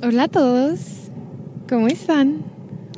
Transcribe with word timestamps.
Hola 0.00 0.24
a 0.24 0.28
todos, 0.28 1.10
¿cómo 1.68 1.88
están? 1.88 2.44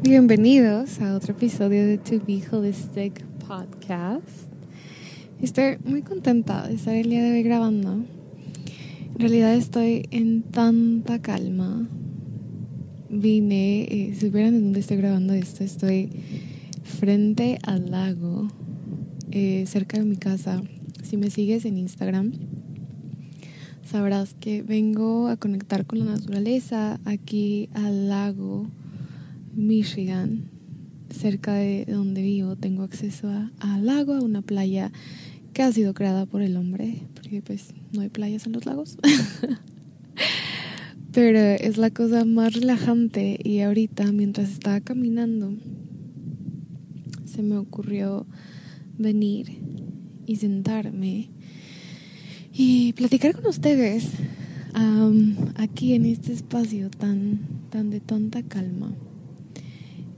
Bienvenidos 0.02 1.00
a 1.00 1.16
otro 1.16 1.32
episodio 1.32 1.86
de 1.86 1.96
To 1.96 2.20
Be 2.26 2.42
Holistic 2.52 3.24
Podcast. 3.48 4.52
Estoy 5.40 5.78
muy 5.82 6.02
contenta 6.02 6.68
de 6.68 6.74
estar 6.74 6.94
el 6.94 7.08
día 7.08 7.22
de 7.22 7.32
hoy 7.32 7.42
grabando. 7.42 7.92
En 7.94 9.18
realidad 9.18 9.54
estoy 9.54 10.08
en 10.10 10.42
tanta 10.42 11.22
calma. 11.22 11.88
Vine, 13.08 13.84
eh, 13.84 14.10
si 14.12 14.26
supieran 14.26 14.52
de 14.52 14.60
dónde 14.60 14.80
estoy 14.80 14.98
grabando 14.98 15.32
esto, 15.32 15.64
estoy 15.64 16.10
frente 16.82 17.58
al 17.62 17.90
lago, 17.90 18.48
eh, 19.30 19.64
cerca 19.66 19.98
de 19.98 20.04
mi 20.04 20.16
casa. 20.16 20.62
Si 21.02 21.16
me 21.16 21.30
sigues 21.30 21.64
en 21.64 21.78
Instagram, 21.78 22.32
sabrás 23.90 24.34
que 24.34 24.62
vengo 24.62 25.26
a 25.26 25.36
conectar 25.36 25.84
con 25.84 25.98
la 25.98 26.04
naturaleza 26.04 27.00
aquí 27.04 27.68
al 27.74 28.08
lago 28.08 28.68
Michigan, 29.56 30.44
cerca 31.10 31.54
de 31.54 31.86
donde 31.86 32.22
vivo. 32.22 32.54
Tengo 32.54 32.84
acceso 32.84 33.28
al 33.58 33.86
lago, 33.86 34.14
a 34.14 34.22
una 34.22 34.42
playa 34.42 34.92
que 35.52 35.62
ha 35.62 35.72
sido 35.72 35.92
creada 35.92 36.24
por 36.24 36.40
el 36.40 36.56
hombre, 36.56 37.02
porque 37.14 37.42
pues 37.42 37.74
no 37.92 38.02
hay 38.02 38.10
playas 38.10 38.46
en 38.46 38.52
los 38.52 38.64
lagos. 38.64 38.96
Pero 41.12 41.40
es 41.40 41.76
la 41.76 41.90
cosa 41.90 42.24
más 42.24 42.54
relajante 42.54 43.40
y 43.42 43.60
ahorita 43.60 44.12
mientras 44.12 44.50
estaba 44.50 44.80
caminando 44.80 45.52
se 47.24 47.42
me 47.42 47.56
ocurrió 47.56 48.24
venir 48.96 49.58
y 50.26 50.36
sentarme 50.36 51.30
y 52.62 52.92
platicar 52.92 53.34
con 53.34 53.46
ustedes 53.46 54.10
aquí 55.56 55.94
en 55.94 56.04
este 56.04 56.34
espacio 56.34 56.90
tan, 56.90 57.38
tan 57.70 57.88
de 57.88 58.00
tanta 58.00 58.42
calma. 58.42 58.92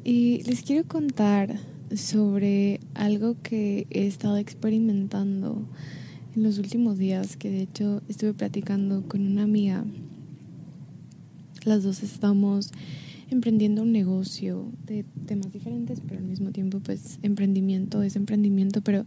Y 0.02 0.42
les 0.42 0.62
quiero 0.62 0.84
contar 0.88 1.60
sobre 1.94 2.80
algo 2.94 3.36
que 3.44 3.86
he 3.90 4.08
estado 4.08 4.38
experimentando 4.38 5.68
en 6.34 6.42
los 6.42 6.58
últimos 6.58 6.98
días, 6.98 7.36
que 7.36 7.48
de 7.48 7.62
hecho 7.62 8.02
estuve 8.08 8.34
platicando 8.34 9.06
con 9.06 9.24
una 9.24 9.44
amiga. 9.44 9.84
Las 11.64 11.84
dos 11.84 12.02
estamos 12.02 12.72
emprendiendo 13.30 13.82
un 13.82 13.92
negocio 13.92 14.66
de 14.84 15.04
temas 15.26 15.52
diferentes, 15.52 16.00
pero 16.00 16.18
al 16.18 16.26
mismo 16.26 16.50
tiempo 16.50 16.80
pues 16.80 17.20
emprendimiento 17.22 18.02
es 18.02 18.16
emprendimiento, 18.16 18.82
pero 18.82 19.06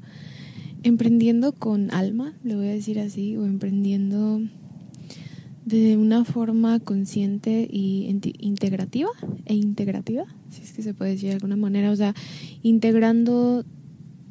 emprendiendo 0.83 1.53
con 1.53 1.91
alma, 1.93 2.33
le 2.43 2.55
voy 2.55 2.67
a 2.67 2.71
decir 2.71 2.99
así, 2.99 3.37
o 3.37 3.45
emprendiendo 3.45 4.41
de 5.65 5.97
una 5.97 6.23
forma 6.25 6.79
consciente 6.79 7.67
y 7.69 8.07
integrativa 8.39 9.09
e 9.45 9.55
integrativa, 9.55 10.25
si 10.51 10.61
es 10.61 10.71
que 10.73 10.83
se 10.83 10.93
puede 10.93 11.11
decir 11.11 11.29
de 11.29 11.35
alguna 11.35 11.55
manera, 11.55 11.91
o 11.91 11.95
sea, 11.95 12.13
integrando 12.61 13.65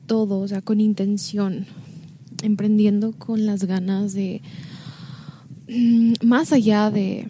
todo, 0.06 0.40
o 0.40 0.48
sea, 0.48 0.62
con 0.62 0.80
intención, 0.80 1.66
emprendiendo 2.42 3.12
con 3.12 3.46
las 3.46 3.64
ganas 3.64 4.12
de, 4.12 4.42
mm, 5.68 6.12
más 6.22 6.52
allá 6.52 6.90
de, 6.90 7.28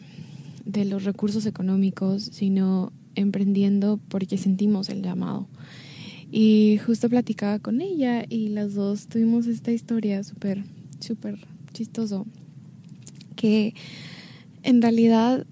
de 0.66 0.84
los 0.84 1.04
recursos 1.04 1.46
económicos, 1.46 2.22
sino 2.24 2.92
emprendiendo 3.14 3.98
porque 4.08 4.36
sentimos 4.36 4.88
el 4.90 5.02
llamado. 5.02 5.48
Y 6.36 6.78
justo 6.84 7.08
platicaba 7.08 7.60
con 7.60 7.80
ella 7.80 8.24
y 8.28 8.48
las 8.48 8.74
dos 8.74 9.06
tuvimos 9.06 9.46
esta 9.46 9.70
historia 9.70 10.24
súper, 10.24 10.64
súper 10.98 11.38
chistoso. 11.72 12.26
Que 13.36 13.72
en 14.64 14.82
realidad 14.82 15.46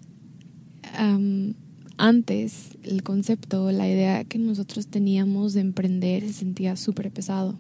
antes 1.99 2.71
el 2.83 3.05
concepto, 3.05 3.71
la 3.71 3.89
idea 3.89 4.25
que 4.25 4.39
nosotros 4.39 4.89
teníamos 4.89 5.53
de 5.53 5.61
emprender 5.61 6.25
se 6.25 6.33
sentía 6.33 6.75
súper 6.75 7.13
pesado. 7.13 7.55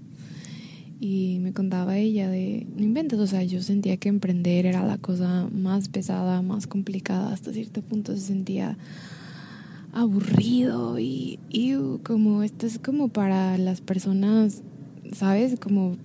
Y 0.98 1.38
me 1.42 1.52
contaba 1.52 1.98
ella 1.98 2.28
de, 2.28 2.66
no 2.76 2.82
inventes, 2.82 3.20
o 3.20 3.28
sea, 3.28 3.44
yo 3.44 3.62
sentía 3.62 3.98
que 3.98 4.08
emprender 4.08 4.66
era 4.66 4.84
la 4.84 4.98
cosa 4.98 5.48
más 5.52 5.88
pesada, 5.88 6.42
más 6.42 6.66
complicada, 6.66 7.32
hasta 7.32 7.52
cierto 7.52 7.82
punto 7.82 8.16
se 8.16 8.20
sentía 8.22 8.76
aburrido 9.92 10.98
y, 10.98 11.38
como 12.03 12.42
esto 12.42 12.66
es 12.66 12.78
como 12.78 13.08
para 13.08 13.58
las 13.58 13.80
personas, 13.80 14.62
¿sabes? 15.12 15.58
Como, 15.60 15.97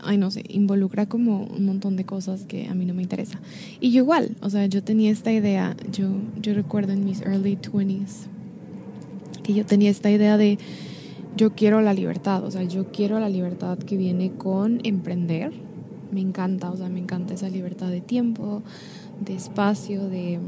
ay 0.00 0.16
no 0.16 0.30
sé, 0.30 0.44
involucra 0.48 1.06
como 1.06 1.44
un 1.44 1.66
montón 1.66 1.96
de 1.96 2.04
cosas 2.04 2.44
que 2.46 2.66
a 2.66 2.74
mí 2.74 2.86
no 2.86 2.94
me 2.94 3.02
interesa. 3.02 3.38
Y 3.80 3.92
yo 3.92 3.98
igual, 3.98 4.36
o 4.40 4.50
sea, 4.50 4.66
yo 4.66 4.82
tenía 4.82 5.10
esta 5.10 5.32
idea, 5.32 5.76
yo, 5.92 6.08
yo 6.40 6.54
recuerdo 6.54 6.92
en 6.92 7.04
mis 7.04 7.20
early 7.20 7.56
20s, 7.56 8.26
que 9.42 9.54
yo 9.54 9.64
tenía 9.66 9.90
esta 9.90 10.10
idea 10.10 10.36
de 10.38 10.58
yo 11.36 11.52
quiero 11.54 11.82
la 11.82 11.92
libertad, 11.92 12.42
o 12.44 12.50
sea, 12.50 12.62
yo 12.62 12.90
quiero 12.90 13.20
la 13.20 13.28
libertad 13.28 13.78
que 13.78 13.96
viene 13.96 14.32
con 14.32 14.80
emprender. 14.84 15.52
Me 16.10 16.20
encanta, 16.20 16.70
o 16.70 16.76
sea, 16.76 16.88
me 16.88 17.00
encanta 17.00 17.34
esa 17.34 17.48
libertad 17.50 17.90
de 17.90 18.00
tiempo, 18.00 18.62
de 19.20 19.34
espacio, 19.34 20.08
de 20.08 20.38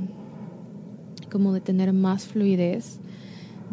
como 1.29 1.53
de 1.53 1.61
tener 1.61 1.93
más 1.93 2.27
fluidez 2.27 2.99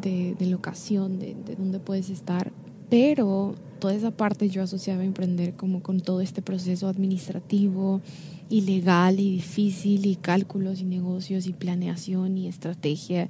de, 0.01 0.35
de 0.35 0.45
locación, 0.47 1.19
de, 1.19 1.35
de 1.35 1.55
dónde 1.55 1.79
puedes 1.79 2.09
estar, 2.09 2.51
pero 2.89 3.55
toda 3.79 3.93
esa 3.93 4.11
parte 4.11 4.49
yo 4.49 4.63
asociaba 4.63 5.01
a 5.01 5.05
emprender 5.05 5.53
como 5.53 5.81
con 5.81 5.99
todo 5.99 6.21
este 6.21 6.41
proceso 6.41 6.87
administrativo 6.87 8.01
y 8.49 8.61
legal 8.61 9.19
y 9.19 9.31
difícil 9.31 10.05
y 10.05 10.15
cálculos 10.15 10.81
y 10.81 10.85
negocios 10.85 11.47
y 11.47 11.53
planeación 11.53 12.37
y 12.37 12.47
estrategia 12.47 13.27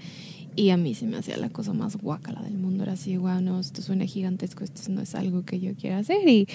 y 0.56 0.70
a 0.70 0.78
mí 0.78 0.96
se 0.96 1.06
me 1.06 1.18
hacía 1.18 1.38
la 1.38 1.50
cosa 1.50 1.74
más 1.74 1.98
guacala 1.98 2.42
del 2.42 2.58
mundo. 2.58 2.84
Era 2.84 2.94
así, 2.94 3.18
wow, 3.18 3.42
no, 3.42 3.60
esto 3.60 3.82
suena 3.82 4.06
gigantesco, 4.06 4.64
esto 4.64 4.82
no 4.90 5.02
es 5.02 5.14
algo 5.16 5.44
que 5.44 5.60
yo 5.60 5.76
quiera 5.76 5.98
hacer. 5.98 6.28
Y, 6.28 6.48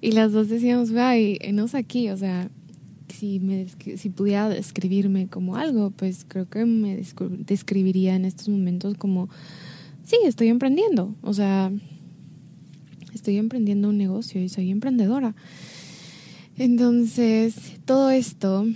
y 0.00 0.12
las 0.12 0.32
dos 0.32 0.48
decíamos, 0.48 0.90
ay, 0.94 1.38
nos 1.52 1.74
aquí, 1.74 2.10
o 2.10 2.16
sea, 2.16 2.50
si, 3.08 3.40
me, 3.40 3.66
si 3.68 4.10
pudiera 4.10 4.48
describirme 4.48 5.28
como 5.28 5.56
algo, 5.56 5.90
pues 5.90 6.24
creo 6.26 6.48
que 6.48 6.64
me 6.64 7.00
describiría 7.46 8.14
en 8.14 8.24
estos 8.24 8.48
momentos 8.48 8.96
como, 8.96 9.28
sí, 10.04 10.16
estoy 10.24 10.48
emprendiendo, 10.48 11.14
o 11.22 11.32
sea, 11.32 11.72
estoy 13.12 13.36
emprendiendo 13.36 13.88
un 13.88 13.98
negocio 13.98 14.42
y 14.42 14.48
soy 14.48 14.70
emprendedora. 14.70 15.34
Entonces, 16.56 17.54
todo 17.84 18.10
esto 18.10 18.66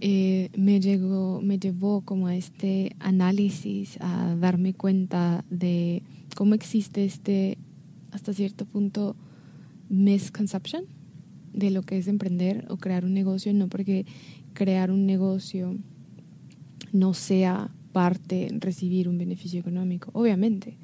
eh, 0.00 0.50
me, 0.56 0.80
llegó, 0.80 1.40
me 1.42 1.58
llevó 1.58 2.02
como 2.02 2.26
a 2.26 2.36
este 2.36 2.94
análisis, 2.98 3.96
a 4.00 4.34
darme 4.36 4.74
cuenta 4.74 5.44
de 5.50 6.02
cómo 6.34 6.54
existe 6.54 7.04
este, 7.04 7.58
hasta 8.12 8.32
cierto 8.32 8.66
punto, 8.66 9.16
misconception 9.88 10.95
de 11.56 11.70
lo 11.70 11.82
que 11.82 11.98
es 11.98 12.06
emprender 12.06 12.66
o 12.68 12.76
crear 12.76 13.04
un 13.04 13.14
negocio, 13.14 13.52
no 13.52 13.68
porque 13.68 14.06
crear 14.52 14.90
un 14.90 15.06
negocio 15.06 15.76
no 16.92 17.14
sea 17.14 17.72
parte 17.92 18.48
recibir 18.60 19.08
un 19.08 19.18
beneficio 19.18 19.58
económico, 19.58 20.10
obviamente. 20.12 20.76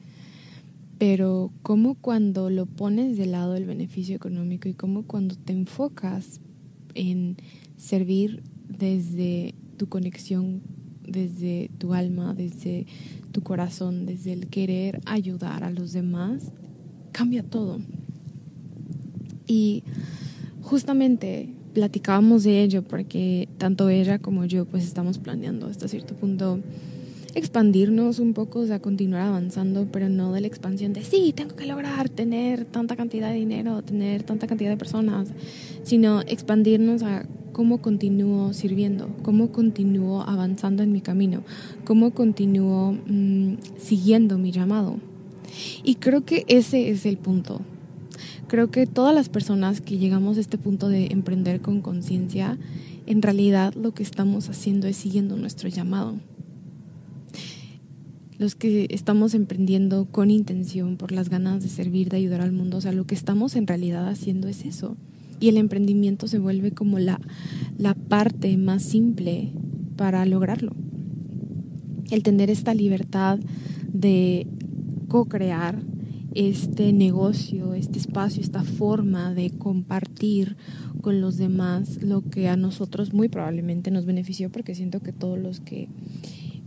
Pero 0.98 1.52
como 1.62 1.94
cuando 1.94 2.48
lo 2.48 2.66
pones 2.66 3.18
de 3.18 3.26
lado 3.26 3.54
el 3.54 3.66
beneficio 3.66 4.16
económico 4.16 4.68
y 4.68 4.74
como 4.74 5.02
cuando 5.04 5.36
te 5.36 5.52
enfocas 5.52 6.40
en 6.94 7.36
servir 7.76 8.42
desde 8.68 9.54
tu 9.76 9.88
conexión, 9.88 10.62
desde 11.06 11.70
tu 11.78 11.92
alma, 11.92 12.34
desde 12.34 12.86
tu 13.32 13.42
corazón, 13.42 14.06
desde 14.06 14.32
el 14.32 14.48
querer 14.48 15.00
ayudar 15.04 15.64
a 15.64 15.70
los 15.70 15.92
demás, 15.92 16.52
cambia 17.12 17.42
todo. 17.42 17.78
Y 19.46 19.82
justamente 20.62 21.48
platicábamos 21.74 22.44
de 22.44 22.62
ello 22.62 22.82
porque 22.82 23.48
tanto 23.58 23.88
ella 23.88 24.18
como 24.18 24.44
yo 24.44 24.64
pues 24.64 24.84
estamos 24.84 25.18
planeando 25.18 25.66
hasta 25.66 25.88
cierto 25.88 26.14
punto 26.14 26.60
expandirnos 27.34 28.18
un 28.18 28.34
poco, 28.34 28.60
o 28.60 28.66
sea, 28.66 28.78
continuar 28.80 29.22
avanzando, 29.22 29.88
pero 29.90 30.08
no 30.08 30.32
de 30.32 30.42
la 30.42 30.46
expansión 30.46 30.92
de 30.92 31.02
sí, 31.02 31.32
tengo 31.34 31.56
que 31.56 31.66
lograr 31.66 32.08
tener 32.08 32.64
tanta 32.64 32.96
cantidad 32.96 33.30
de 33.30 33.36
dinero, 33.36 33.82
tener 33.82 34.22
tanta 34.22 34.46
cantidad 34.46 34.70
de 34.70 34.76
personas, 34.76 35.28
sino 35.82 36.20
expandirnos 36.22 37.02
a 37.02 37.24
cómo 37.52 37.80
continúo 37.80 38.52
sirviendo, 38.52 39.08
cómo 39.22 39.50
continúo 39.50 40.22
avanzando 40.22 40.82
en 40.82 40.92
mi 40.92 41.00
camino, 41.00 41.42
cómo 41.84 42.12
continúo 42.12 42.92
mm, 43.06 43.54
siguiendo 43.78 44.38
mi 44.38 44.52
llamado. 44.52 44.96
Y 45.84 45.96
creo 45.96 46.24
que 46.24 46.44
ese 46.48 46.90
es 46.90 47.04
el 47.04 47.18
punto. 47.18 47.60
Creo 48.52 48.70
que 48.70 48.86
todas 48.86 49.14
las 49.14 49.30
personas 49.30 49.80
que 49.80 49.96
llegamos 49.96 50.36
a 50.36 50.40
este 50.42 50.58
punto 50.58 50.90
de 50.90 51.06
emprender 51.06 51.62
con 51.62 51.80
conciencia, 51.80 52.58
en 53.06 53.22
realidad 53.22 53.72
lo 53.72 53.94
que 53.94 54.02
estamos 54.02 54.50
haciendo 54.50 54.86
es 54.86 54.98
siguiendo 54.98 55.38
nuestro 55.38 55.70
llamado. 55.70 56.16
Los 58.36 58.54
que 58.54 58.88
estamos 58.90 59.32
emprendiendo 59.32 60.04
con 60.04 60.30
intención, 60.30 60.98
por 60.98 61.12
las 61.12 61.30
ganas 61.30 61.62
de 61.62 61.70
servir, 61.70 62.10
de 62.10 62.18
ayudar 62.18 62.42
al 62.42 62.52
mundo, 62.52 62.76
o 62.76 62.80
sea, 62.82 62.92
lo 62.92 63.06
que 63.06 63.14
estamos 63.14 63.56
en 63.56 63.66
realidad 63.66 64.06
haciendo 64.06 64.48
es 64.48 64.66
eso. 64.66 64.98
Y 65.40 65.48
el 65.48 65.56
emprendimiento 65.56 66.28
se 66.28 66.38
vuelve 66.38 66.72
como 66.72 66.98
la, 66.98 67.22
la 67.78 67.94
parte 67.94 68.58
más 68.58 68.82
simple 68.82 69.50
para 69.96 70.26
lograrlo. 70.26 70.74
El 72.10 72.22
tener 72.22 72.50
esta 72.50 72.74
libertad 72.74 73.38
de 73.94 74.46
co-crear, 75.08 75.80
este 76.34 76.92
negocio, 76.92 77.74
este 77.74 77.98
espacio, 77.98 78.42
esta 78.42 78.62
forma 78.62 79.34
de 79.34 79.50
compartir 79.50 80.56
con 81.00 81.20
los 81.20 81.36
demás 81.36 82.02
lo 82.02 82.22
que 82.22 82.48
a 82.48 82.56
nosotros 82.56 83.12
muy 83.12 83.28
probablemente 83.28 83.90
nos 83.90 84.06
benefició 84.06 84.50
porque 84.50 84.74
siento 84.74 85.00
que 85.00 85.12
todos 85.12 85.38
los 85.38 85.60
que 85.60 85.88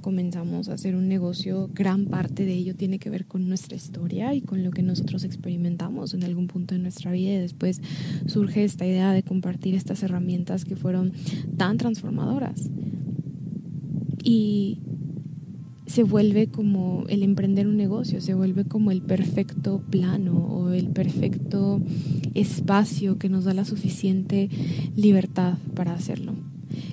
comenzamos 0.05 0.69
a 0.69 0.73
hacer 0.73 0.95
un 0.95 1.07
negocio, 1.07 1.67
gran 1.73 2.05
parte 2.05 2.45
de 2.45 2.53
ello 2.53 2.75
tiene 2.75 2.99
que 2.99 3.09
ver 3.09 3.25
con 3.25 3.47
nuestra 3.47 3.75
historia 3.75 4.35
y 4.35 4.41
con 4.41 4.63
lo 4.63 4.69
que 4.69 4.83
nosotros 4.83 5.23
experimentamos 5.23 6.13
en 6.13 6.23
algún 6.23 6.45
punto 6.45 6.75
de 6.75 6.81
nuestra 6.81 7.11
vida 7.11 7.33
y 7.33 7.37
después 7.37 7.81
surge 8.27 8.63
esta 8.63 8.85
idea 8.85 9.13
de 9.13 9.23
compartir 9.23 9.73
estas 9.73 10.03
herramientas 10.03 10.63
que 10.63 10.75
fueron 10.75 11.13
tan 11.57 11.77
transformadoras. 11.77 12.69
Y 14.23 14.79
se 15.85 16.03
vuelve 16.03 16.47
como 16.47 17.03
el 17.09 17.23
emprender 17.23 17.67
un 17.67 17.77
negocio, 17.77 18.21
se 18.21 18.33
vuelve 18.33 18.65
como 18.65 18.91
el 18.91 19.01
perfecto 19.01 19.81
plano 19.89 20.37
o 20.37 20.71
el 20.71 20.87
perfecto 20.87 21.81
espacio 22.33 23.17
que 23.17 23.29
nos 23.29 23.45
da 23.45 23.53
la 23.53 23.65
suficiente 23.65 24.49
libertad 24.95 25.57
para 25.75 25.93
hacerlo. 25.93 26.33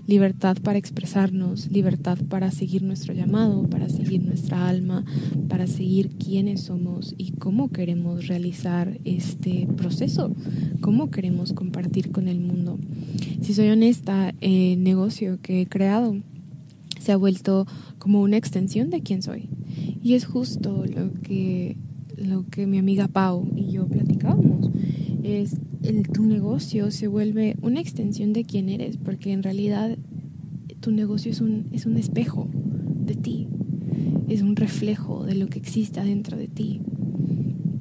Libertad 0.06 0.58
para 0.62 0.78
expresarnos, 0.78 1.70
libertad 1.72 2.18
para 2.28 2.50
seguir 2.50 2.82
nuestro 2.82 3.14
llamado, 3.14 3.68
para 3.68 3.88
seguir 3.88 4.22
nuestra 4.22 4.68
alma, 4.68 5.04
para 5.48 5.66
seguir 5.66 6.10
quiénes 6.10 6.62
somos 6.62 7.14
y 7.18 7.32
cómo 7.32 7.70
queremos 7.70 8.28
realizar 8.28 8.98
este 9.04 9.66
proceso, 9.76 10.34
cómo 10.80 11.10
queremos 11.10 11.52
compartir 11.52 12.12
con 12.12 12.28
el 12.28 12.40
mundo. 12.40 12.78
Si 13.40 13.54
soy 13.54 13.70
honesta, 13.70 14.34
el 14.40 14.82
negocio 14.82 15.38
que 15.42 15.62
he 15.62 15.66
creado 15.66 16.16
se 17.00 17.10
ha 17.10 17.16
vuelto 17.16 17.66
como 18.02 18.20
una 18.20 18.36
extensión 18.36 18.90
de 18.90 19.00
quién 19.00 19.22
soy. 19.22 19.48
Y 20.02 20.14
es 20.14 20.24
justo 20.24 20.84
lo 20.92 21.12
que, 21.22 21.76
lo 22.16 22.44
que 22.48 22.66
mi 22.66 22.78
amiga 22.78 23.06
Pau 23.06 23.48
y 23.54 23.70
yo 23.70 23.86
platicábamos. 23.86 24.72
Es 25.22 25.58
el, 25.84 26.08
tu 26.08 26.26
negocio 26.26 26.90
se 26.90 27.06
vuelve 27.06 27.56
una 27.62 27.78
extensión 27.78 28.32
de 28.32 28.42
quién 28.42 28.68
eres, 28.68 28.96
porque 28.96 29.32
en 29.32 29.44
realidad 29.44 29.96
tu 30.80 30.90
negocio 30.90 31.30
es 31.30 31.40
un, 31.40 31.68
es 31.70 31.86
un 31.86 31.96
espejo 31.96 32.48
de 33.06 33.14
ti, 33.14 33.46
es 34.28 34.42
un 34.42 34.56
reflejo 34.56 35.24
de 35.24 35.36
lo 35.36 35.46
que 35.46 35.60
existe 35.60 36.02
dentro 36.02 36.36
de 36.36 36.48
ti 36.48 36.80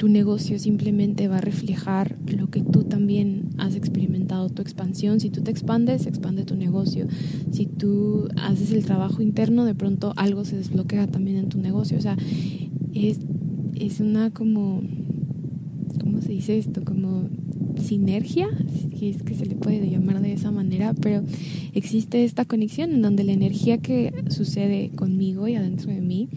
tu 0.02 0.10
negocio 0.10 0.58
simplemente 0.58 1.28
va 1.28 1.38
a 1.38 1.42
reflejar 1.42 2.18
lo 2.26 2.50
que 2.50 2.64
tú 2.64 2.86
también 2.86 3.50
has 3.60 3.76
experimentado, 3.76 4.50
tu 4.50 4.64
expansión. 4.64 5.20
Si 5.20 5.30
tú 5.30 5.44
te 5.44 5.52
expandes, 5.52 6.08
expande 6.08 6.44
tu 6.44 6.56
negocio. 6.56 7.06
Si 7.52 7.68
tú 7.68 8.28
haces 8.36 8.72
el 8.72 8.84
trabajo 8.84 9.22
interno, 9.22 9.64
de 9.64 9.76
pronto 9.76 10.14
algo 10.16 10.44
se 10.44 10.56
desbloquea 10.58 11.06
también 11.06 11.38
en 11.38 11.50
tu 11.50 11.60
negocio. 11.60 12.00
O 12.00 12.02
sea, 12.02 12.18
es, 12.96 13.20
es 13.76 14.00
una 14.00 14.32
como, 14.32 14.82
¿cómo 16.00 16.20
se 16.20 16.32
dice 16.32 16.58
esto? 16.58 16.84
Como 16.84 17.30
sinergia, 17.80 18.48
si 18.98 19.10
es 19.10 19.22
que 19.22 19.36
se 19.36 19.46
le 19.46 19.54
puede 19.54 19.88
llamar 19.88 20.20
de 20.20 20.34
esa 20.34 20.50
manera, 20.50 20.96
pero 20.96 21.22
existe 21.74 22.24
esta 22.24 22.46
conexión 22.46 22.92
en 22.92 23.04
donde 23.04 23.24
la 23.24 23.34
energía 23.34 23.78
que 23.78 24.12
sucede 24.30 24.90
conmigo 24.96 25.48
y 25.48 25.54
adentro 25.54 25.92
de 25.92 26.02
mí 26.02 26.28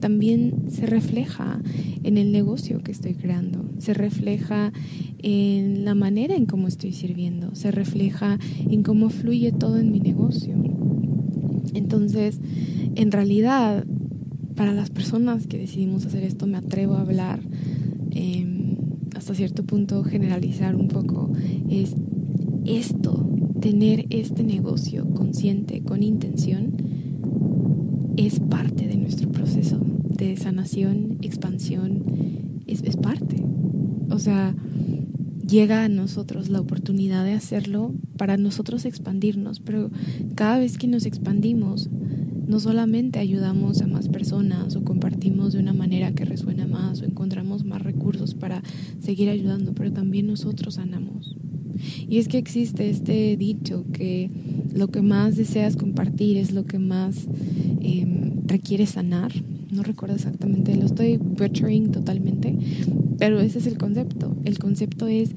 también 0.00 0.64
se 0.68 0.86
refleja 0.86 1.60
en 2.02 2.18
el 2.18 2.32
negocio 2.32 2.82
que 2.82 2.90
estoy 2.90 3.14
creando, 3.14 3.70
se 3.78 3.94
refleja 3.94 4.72
en 5.18 5.84
la 5.84 5.94
manera 5.94 6.34
en 6.34 6.46
cómo 6.46 6.66
estoy 6.66 6.92
sirviendo, 6.92 7.54
se 7.54 7.70
refleja 7.70 8.38
en 8.68 8.82
cómo 8.82 9.10
fluye 9.10 9.52
todo 9.52 9.78
en 9.78 9.92
mi 9.92 10.00
negocio. 10.00 10.54
Entonces, 11.74 12.40
en 12.96 13.12
realidad, 13.12 13.84
para 14.56 14.72
las 14.72 14.90
personas 14.90 15.46
que 15.46 15.58
decidimos 15.58 16.06
hacer 16.06 16.24
esto, 16.24 16.46
me 16.46 16.56
atrevo 16.56 16.94
a 16.94 17.02
hablar, 17.02 17.40
em, 18.10 18.76
hasta 19.14 19.34
cierto 19.34 19.64
punto 19.64 20.02
generalizar 20.02 20.74
un 20.74 20.88
poco, 20.88 21.32
es 21.68 21.94
esto, 22.64 23.28
tener 23.60 24.06
este 24.10 24.42
negocio 24.42 25.08
consciente, 25.10 25.82
con 25.82 26.02
intención, 26.02 26.72
es 28.16 28.40
parte 28.40 28.86
de 28.86 28.96
nuestro 28.96 29.30
proceso 29.30 29.89
sanación, 30.36 31.18
expansión, 31.22 32.04
es, 32.66 32.96
parte. 32.96 33.42
O 34.10 34.18
sea, 34.18 34.54
llega 35.46 35.84
a 35.84 35.88
nosotros 35.88 36.48
la 36.48 36.60
oportunidad 36.60 37.24
de 37.24 37.32
hacerlo 37.32 37.92
para 38.16 38.36
nosotros 38.36 38.84
expandirnos, 38.84 39.60
pero 39.60 39.90
cada 40.34 40.58
vez 40.58 40.78
que 40.78 40.86
nos 40.86 41.06
expandimos, 41.06 41.90
no 42.46 42.60
solamente 42.60 43.18
ayudamos 43.18 43.80
a 43.80 43.86
más 43.86 44.08
personas 44.08 44.76
o 44.76 44.84
compartimos 44.84 45.52
de 45.52 45.60
una 45.60 45.72
manera 45.72 46.12
que 46.12 46.24
resuena 46.24 46.66
más 46.66 47.00
o 47.00 47.04
encontramos 47.04 47.64
más 47.64 47.82
recursos 47.82 48.34
para 48.34 48.62
seguir 49.00 49.28
ayudando, 49.28 49.72
pero 49.72 49.92
también 49.92 50.26
nosotros 50.26 50.74
sanamos. 50.74 51.36
Y 52.08 52.18
es 52.18 52.28
que 52.28 52.38
existe 52.38 52.90
este 52.90 53.36
dicho 53.36 53.86
que 53.92 54.30
lo 54.74 54.88
que 54.88 55.02
más 55.02 55.36
deseas 55.36 55.76
compartir 55.76 56.36
es 56.36 56.52
lo 56.52 56.66
que 56.66 56.78
más 56.78 57.26
eh, 57.80 58.32
requiere 58.46 58.86
sanar 58.86 59.32
no 59.72 59.82
recuerdo 59.82 60.16
exactamente, 60.16 60.76
lo 60.76 60.86
estoy 60.86 61.16
butchering 61.16 61.92
totalmente, 61.92 62.56
pero 63.18 63.40
ese 63.40 63.58
es 63.58 63.66
el 63.66 63.78
concepto. 63.78 64.36
El 64.44 64.58
concepto 64.58 65.06
es 65.06 65.30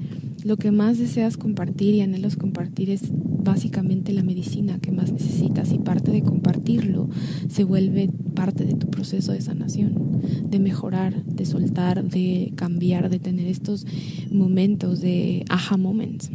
lo 0.44 0.56
que 0.56 0.70
más 0.70 0.98
deseas 0.98 1.36
compartir 1.36 1.94
y 1.94 2.00
anhelos 2.00 2.36
compartir 2.36 2.90
es 2.90 3.02
básicamente 3.12 4.12
la 4.12 4.22
medicina 4.22 4.78
que 4.78 4.90
más 4.90 5.12
necesitas 5.12 5.72
y 5.72 5.78
parte 5.78 6.10
de 6.10 6.22
compartirlo 6.22 7.08
se 7.48 7.64
vuelve 7.64 8.10
parte 8.34 8.64
de 8.64 8.74
tu 8.74 8.88
proceso 8.88 9.32
de 9.32 9.40
sanación, 9.40 10.20
de 10.50 10.58
mejorar, 10.58 11.24
de 11.24 11.46
soltar, 11.46 12.04
de 12.04 12.52
cambiar, 12.56 13.10
de 13.10 13.18
tener 13.18 13.46
estos 13.46 13.86
momentos 14.30 15.00
de 15.00 15.44
aha 15.48 15.76
moments. 15.76 16.30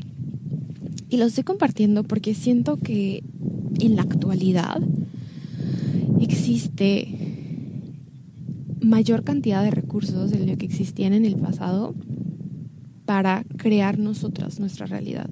Y 1.10 1.18
lo 1.18 1.26
estoy 1.26 1.44
compartiendo 1.44 2.04
porque 2.04 2.34
siento 2.36 2.78
que 2.78 3.24
en 3.80 3.96
la 3.96 4.04
actualidad 4.04 4.82
existe 6.20 7.29
mayor 8.82 9.24
cantidad 9.24 9.64
de 9.64 9.72
recursos 9.72 10.32
de 10.32 10.46
lo 10.46 10.58
que 10.58 10.66
existían 10.66 11.14
en 11.14 11.26
el 11.26 11.36
pasado 11.36 11.96
para 13.06 13.44
crear 13.58 13.98
nosotras 13.98 14.60
nuestra 14.60 14.86
realidad, 14.86 15.30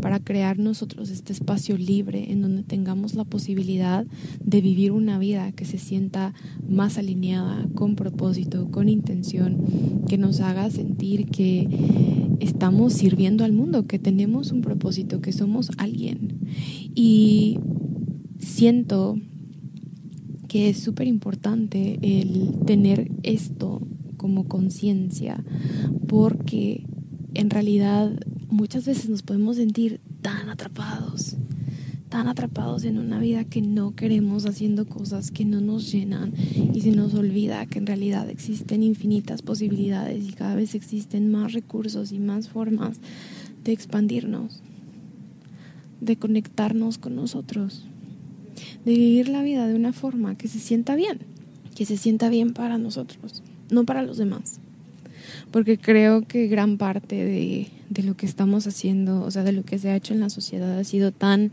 para 0.00 0.20
crear 0.20 0.58
nosotros 0.58 1.10
este 1.10 1.34
espacio 1.34 1.76
libre 1.76 2.32
en 2.32 2.40
donde 2.40 2.62
tengamos 2.62 3.14
la 3.14 3.24
posibilidad 3.24 4.06
de 4.42 4.60
vivir 4.62 4.92
una 4.92 5.18
vida 5.18 5.52
que 5.52 5.66
se 5.66 5.76
sienta 5.76 6.32
más 6.66 6.96
alineada, 6.96 7.68
con 7.74 7.94
propósito, 7.94 8.70
con 8.70 8.88
intención, 8.88 9.58
que 10.08 10.16
nos 10.16 10.40
haga 10.40 10.70
sentir 10.70 11.26
que 11.26 11.68
estamos 12.40 12.94
sirviendo 12.94 13.44
al 13.44 13.52
mundo, 13.52 13.86
que 13.86 13.98
tenemos 13.98 14.50
un 14.50 14.62
propósito, 14.62 15.20
que 15.20 15.32
somos 15.32 15.70
alguien. 15.76 16.38
Y 16.94 17.58
siento 18.38 19.18
que 20.50 20.68
es 20.68 20.80
súper 20.80 21.06
importante 21.06 22.00
el 22.02 22.54
tener 22.66 23.08
esto 23.22 23.86
como 24.16 24.48
conciencia, 24.48 25.44
porque 26.08 26.86
en 27.34 27.50
realidad 27.50 28.10
muchas 28.48 28.84
veces 28.84 29.08
nos 29.08 29.22
podemos 29.22 29.58
sentir 29.58 30.00
tan 30.22 30.48
atrapados, 30.48 31.36
tan 32.08 32.26
atrapados 32.26 32.82
en 32.82 32.98
una 32.98 33.20
vida 33.20 33.44
que 33.44 33.62
no 33.62 33.94
queremos, 33.94 34.44
haciendo 34.44 34.88
cosas 34.88 35.30
que 35.30 35.44
no 35.44 35.60
nos 35.60 35.92
llenan 35.92 36.32
y 36.74 36.80
se 36.80 36.90
nos 36.90 37.14
olvida 37.14 37.64
que 37.66 37.78
en 37.78 37.86
realidad 37.86 38.28
existen 38.28 38.82
infinitas 38.82 39.42
posibilidades 39.42 40.28
y 40.28 40.32
cada 40.32 40.56
vez 40.56 40.74
existen 40.74 41.30
más 41.30 41.52
recursos 41.52 42.10
y 42.10 42.18
más 42.18 42.48
formas 42.48 42.98
de 43.62 43.70
expandirnos, 43.70 44.64
de 46.00 46.16
conectarnos 46.16 46.98
con 46.98 47.14
nosotros, 47.14 47.84
de 48.84 48.92
vivir 48.92 49.28
la 49.28 49.42
vida 49.42 49.66
de 49.66 49.74
una 49.74 49.92
forma 49.92 50.36
que 50.36 50.48
se 50.48 50.58
sienta 50.58 50.94
bien, 50.94 51.18
que 51.74 51.84
se 51.84 51.96
sienta 51.96 52.28
bien 52.28 52.52
para 52.52 52.78
nosotros, 52.78 53.42
no 53.70 53.84
para 53.84 54.02
los 54.02 54.16
demás. 54.16 54.60
Porque 55.50 55.78
creo 55.78 56.22
que 56.22 56.48
gran 56.48 56.78
parte 56.78 57.16
de, 57.16 57.68
de 57.88 58.02
lo 58.02 58.16
que 58.16 58.26
estamos 58.26 58.66
haciendo, 58.66 59.22
o 59.22 59.30
sea, 59.30 59.42
de 59.42 59.52
lo 59.52 59.64
que 59.64 59.78
se 59.78 59.90
ha 59.90 59.96
hecho 59.96 60.14
en 60.14 60.20
la 60.20 60.30
sociedad 60.30 60.78
ha 60.78 60.84
sido 60.84 61.12
tan 61.12 61.50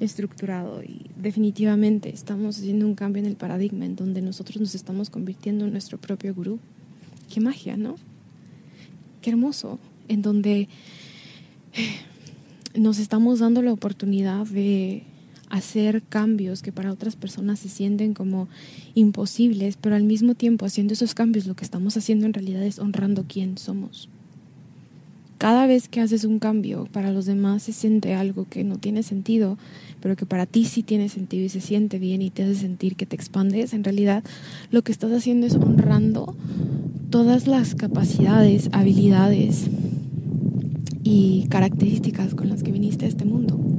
estructurado 0.00 0.82
y 0.82 1.06
definitivamente 1.20 2.08
estamos 2.10 2.58
haciendo 2.58 2.86
un 2.86 2.94
cambio 2.94 3.20
en 3.20 3.28
el 3.28 3.36
paradigma 3.36 3.84
en 3.84 3.96
donde 3.96 4.22
nosotros 4.22 4.60
nos 4.60 4.74
estamos 4.74 5.10
convirtiendo 5.10 5.64
en 5.64 5.72
nuestro 5.72 5.98
propio 5.98 6.34
gurú. 6.34 6.58
Qué 7.32 7.40
magia, 7.40 7.76
¿no? 7.76 7.96
Qué 9.22 9.30
hermoso, 9.30 9.78
en 10.08 10.22
donde 10.22 10.68
nos 12.74 12.98
estamos 12.98 13.40
dando 13.40 13.62
la 13.62 13.72
oportunidad 13.72 14.46
de 14.46 15.02
hacer 15.50 16.02
cambios 16.08 16.62
que 16.62 16.72
para 16.72 16.92
otras 16.92 17.16
personas 17.16 17.58
se 17.58 17.68
sienten 17.68 18.14
como 18.14 18.48
imposibles, 18.94 19.76
pero 19.80 19.96
al 19.96 20.04
mismo 20.04 20.34
tiempo 20.34 20.66
haciendo 20.66 20.94
esos 20.94 21.14
cambios 21.14 21.46
lo 21.46 21.54
que 21.54 21.64
estamos 21.64 21.96
haciendo 21.96 22.26
en 22.26 22.34
realidad 22.34 22.62
es 22.62 22.78
honrando 22.78 23.24
quién 23.26 23.58
somos 23.58 24.08
cada 25.38 25.68
vez 25.68 25.88
que 25.88 26.00
haces 26.00 26.24
un 26.24 26.40
cambio, 26.40 26.88
para 26.92 27.12
los 27.12 27.24
demás 27.24 27.62
se 27.62 27.72
siente 27.72 28.14
algo 28.14 28.46
que 28.50 28.64
no 28.64 28.76
tiene 28.76 29.04
sentido, 29.04 29.56
pero 30.02 30.16
que 30.16 30.26
para 30.26 30.46
ti 30.46 30.64
sí 30.64 30.82
tiene 30.82 31.08
sentido 31.08 31.44
y 31.44 31.48
se 31.48 31.60
siente 31.60 32.00
bien 32.00 32.22
y 32.22 32.30
te 32.30 32.42
hace 32.42 32.56
sentir 32.56 32.96
que 32.96 33.06
te 33.06 33.14
expandes, 33.14 33.72
en 33.72 33.84
realidad 33.84 34.24
lo 34.72 34.82
que 34.82 34.90
estás 34.90 35.12
haciendo 35.12 35.46
es 35.46 35.54
honrando 35.54 36.36
todas 37.10 37.46
las 37.46 37.76
capacidades, 37.76 38.68
habilidades 38.72 39.68
y 41.04 41.46
características 41.48 42.34
con 42.34 42.48
las 42.48 42.64
que 42.64 42.72
viniste 42.72 43.06
a 43.06 43.08
este 43.08 43.24
mundo. 43.24 43.77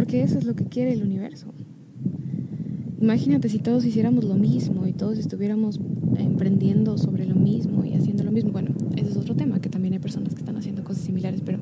Porque 0.00 0.22
eso 0.22 0.38
es 0.38 0.44
lo 0.44 0.54
que 0.54 0.64
quiere 0.64 0.94
el 0.94 1.02
universo. 1.02 1.48
Imagínate 3.02 3.50
si 3.50 3.58
todos 3.58 3.84
hiciéramos 3.84 4.24
lo 4.24 4.34
mismo 4.34 4.86
y 4.86 4.94
todos 4.94 5.18
estuviéramos 5.18 5.78
emprendiendo 6.16 6.96
sobre 6.96 7.26
lo 7.26 7.34
mismo 7.34 7.84
y 7.84 7.92
haciendo 7.92 8.24
lo 8.24 8.32
mismo. 8.32 8.50
Bueno, 8.50 8.70
ese 8.96 9.10
es 9.10 9.18
otro 9.18 9.36
tema, 9.36 9.60
que 9.60 9.68
también 9.68 9.92
hay 9.92 10.00
personas 10.00 10.32
que 10.32 10.40
están 10.40 10.56
haciendo 10.56 10.84
cosas 10.84 11.02
similares, 11.02 11.42
pero 11.44 11.58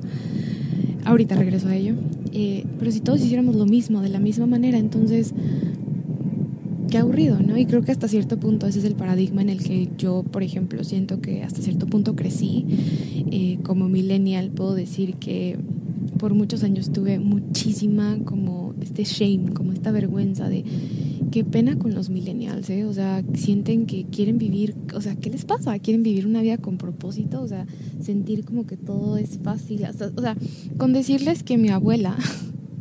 ahorita 1.03 1.35
regreso 1.35 1.67
a 1.67 1.75
ello. 1.75 1.95
Eh, 2.31 2.63
pero 2.79 2.91
si 2.91 3.01
todos 3.01 3.19
hiciéramos 3.19 3.57
lo 3.57 3.65
mismo, 3.65 4.01
de 4.01 4.07
la 4.07 4.21
misma 4.21 4.45
manera, 4.45 4.77
entonces, 4.77 5.33
qué 6.89 6.97
aburrido, 6.97 7.41
¿no? 7.41 7.57
Y 7.57 7.65
creo 7.65 7.81
que 7.81 7.91
hasta 7.91 8.07
cierto 8.07 8.39
punto 8.39 8.67
ese 8.67 8.79
es 8.79 8.85
el 8.85 8.95
paradigma 8.95 9.41
en 9.41 9.49
el 9.49 9.61
que 9.61 9.89
yo, 9.97 10.23
por 10.23 10.43
ejemplo, 10.43 10.85
siento 10.85 11.19
que 11.19 11.43
hasta 11.43 11.61
cierto 11.61 11.87
punto 11.87 12.15
crecí. 12.15 12.65
Eh, 13.31 13.59
como 13.63 13.89
millennial 13.89 14.49
puedo 14.51 14.75
decir 14.75 15.15
que 15.15 15.57
por 16.19 16.35
muchos 16.35 16.63
años 16.63 16.91
tuve 16.91 17.17
muchísima 17.17 18.19
como 18.25 18.75
este 18.81 19.05
shame, 19.05 19.53
como 19.53 19.71
esta 19.73 19.91
vergüenza 19.91 20.47
de 20.49 20.63
qué 21.31 21.43
pena 21.43 21.79
con 21.79 21.95
los 21.95 22.09
millennials, 22.09 22.69
¿eh? 22.69 22.85
O 22.85 22.93
sea, 22.93 23.23
sienten 23.33 23.87
que 23.87 24.05
quieren 24.05 24.37
vivir, 24.37 24.75
o 24.93 25.01
sea, 25.01 25.15
¿qué 25.15 25.29
les 25.31 25.45
pasa? 25.45 25.79
Quieren 25.79 26.03
vivir 26.03 26.27
una 26.27 26.41
vida 26.41 26.57
con 26.57 26.77
propósito, 26.77 27.41
o 27.41 27.47
sea, 27.47 27.65
sentir 28.01 28.45
como 28.45 28.67
que 28.67 28.77
todo 28.77 29.17
es 29.17 29.39
fácil. 29.41 29.85
o 29.85 30.21
sea, 30.21 30.37
con 30.77 30.93
decirles 30.93 31.41
que 31.41 31.57
mi 31.57 31.69
abuela, 31.69 32.17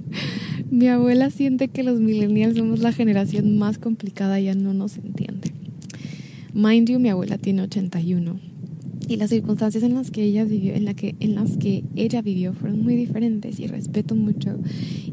mi 0.70 0.88
abuela 0.88 1.30
siente 1.30 1.68
que 1.68 1.84
los 1.84 2.00
millennials 2.00 2.58
somos 2.58 2.80
la 2.80 2.92
generación 2.92 3.56
más 3.56 3.78
complicada, 3.78 4.40
ya 4.40 4.54
no 4.54 4.74
nos 4.74 4.98
entiende. 4.98 5.52
Mind 6.52 6.88
you, 6.88 6.98
mi 6.98 7.08
abuela 7.08 7.38
tiene 7.38 7.62
81 7.62 8.47
y 9.08 9.16
las 9.16 9.30
circunstancias 9.30 9.82
en 9.82 9.94
las 9.94 10.10
que 10.10 10.22
ella 10.22 10.44
vivió, 10.44 10.74
en, 10.74 10.84
la 10.84 10.92
que, 10.92 11.16
en 11.18 11.34
las 11.34 11.56
que 11.56 11.82
ella 11.96 12.20
vivió 12.20 12.52
fueron 12.52 12.82
muy 12.82 12.94
diferentes 12.94 13.58
y 13.58 13.66
respeto 13.66 14.14
mucho 14.14 14.58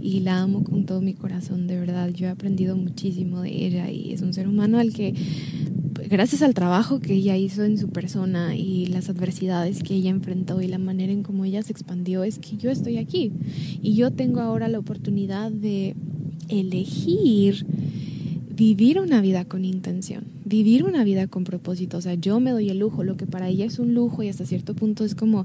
y 0.01 0.19
la 0.19 0.41
amo 0.41 0.65
con 0.65 0.85
todo 0.85 0.99
mi 0.99 1.13
corazón, 1.13 1.65
de 1.65 1.79
verdad. 1.79 2.09
Yo 2.09 2.27
he 2.27 2.29
aprendido 2.29 2.75
muchísimo 2.75 3.41
de 3.41 3.65
ella 3.65 3.89
y 3.89 4.11
es 4.11 4.21
un 4.21 4.33
ser 4.33 4.49
humano 4.49 4.79
al 4.79 4.91
que, 4.91 5.13
gracias 6.09 6.41
al 6.41 6.53
trabajo 6.53 6.99
que 6.99 7.13
ella 7.13 7.37
hizo 7.37 7.63
en 7.63 7.77
su 7.77 7.87
persona 7.87 8.55
y 8.57 8.87
las 8.87 9.09
adversidades 9.09 9.81
que 9.81 9.95
ella 9.95 10.09
enfrentó 10.09 10.61
y 10.61 10.67
la 10.67 10.77
manera 10.77 11.13
en 11.13 11.23
cómo 11.23 11.45
ella 11.45 11.63
se 11.63 11.71
expandió, 11.71 12.25
es 12.25 12.37
que 12.37 12.57
yo 12.57 12.71
estoy 12.71 12.97
aquí 12.97 13.31
y 13.81 13.95
yo 13.95 14.11
tengo 14.11 14.41
ahora 14.41 14.67
la 14.67 14.79
oportunidad 14.79 15.53
de 15.53 15.95
elegir 16.49 17.65
vivir 18.55 18.99
una 18.99 19.21
vida 19.21 19.45
con 19.45 19.65
intención, 19.65 20.23
vivir 20.55 20.85
una 20.85 21.03
vida 21.03 21.27
con 21.27 21.43
propósito. 21.43 21.97
O 21.97 22.01
sea, 22.01 22.13
yo 22.13 22.39
me 22.39 22.51
doy 22.51 22.69
el 22.69 22.79
lujo, 22.79 23.03
lo 23.03 23.17
que 23.17 23.25
para 23.25 23.49
ella 23.49 23.65
es 23.65 23.77
un 23.77 23.93
lujo 23.93 24.23
y 24.23 24.29
hasta 24.29 24.45
cierto 24.45 24.73
punto 24.73 25.03
es 25.03 25.13
como, 25.13 25.43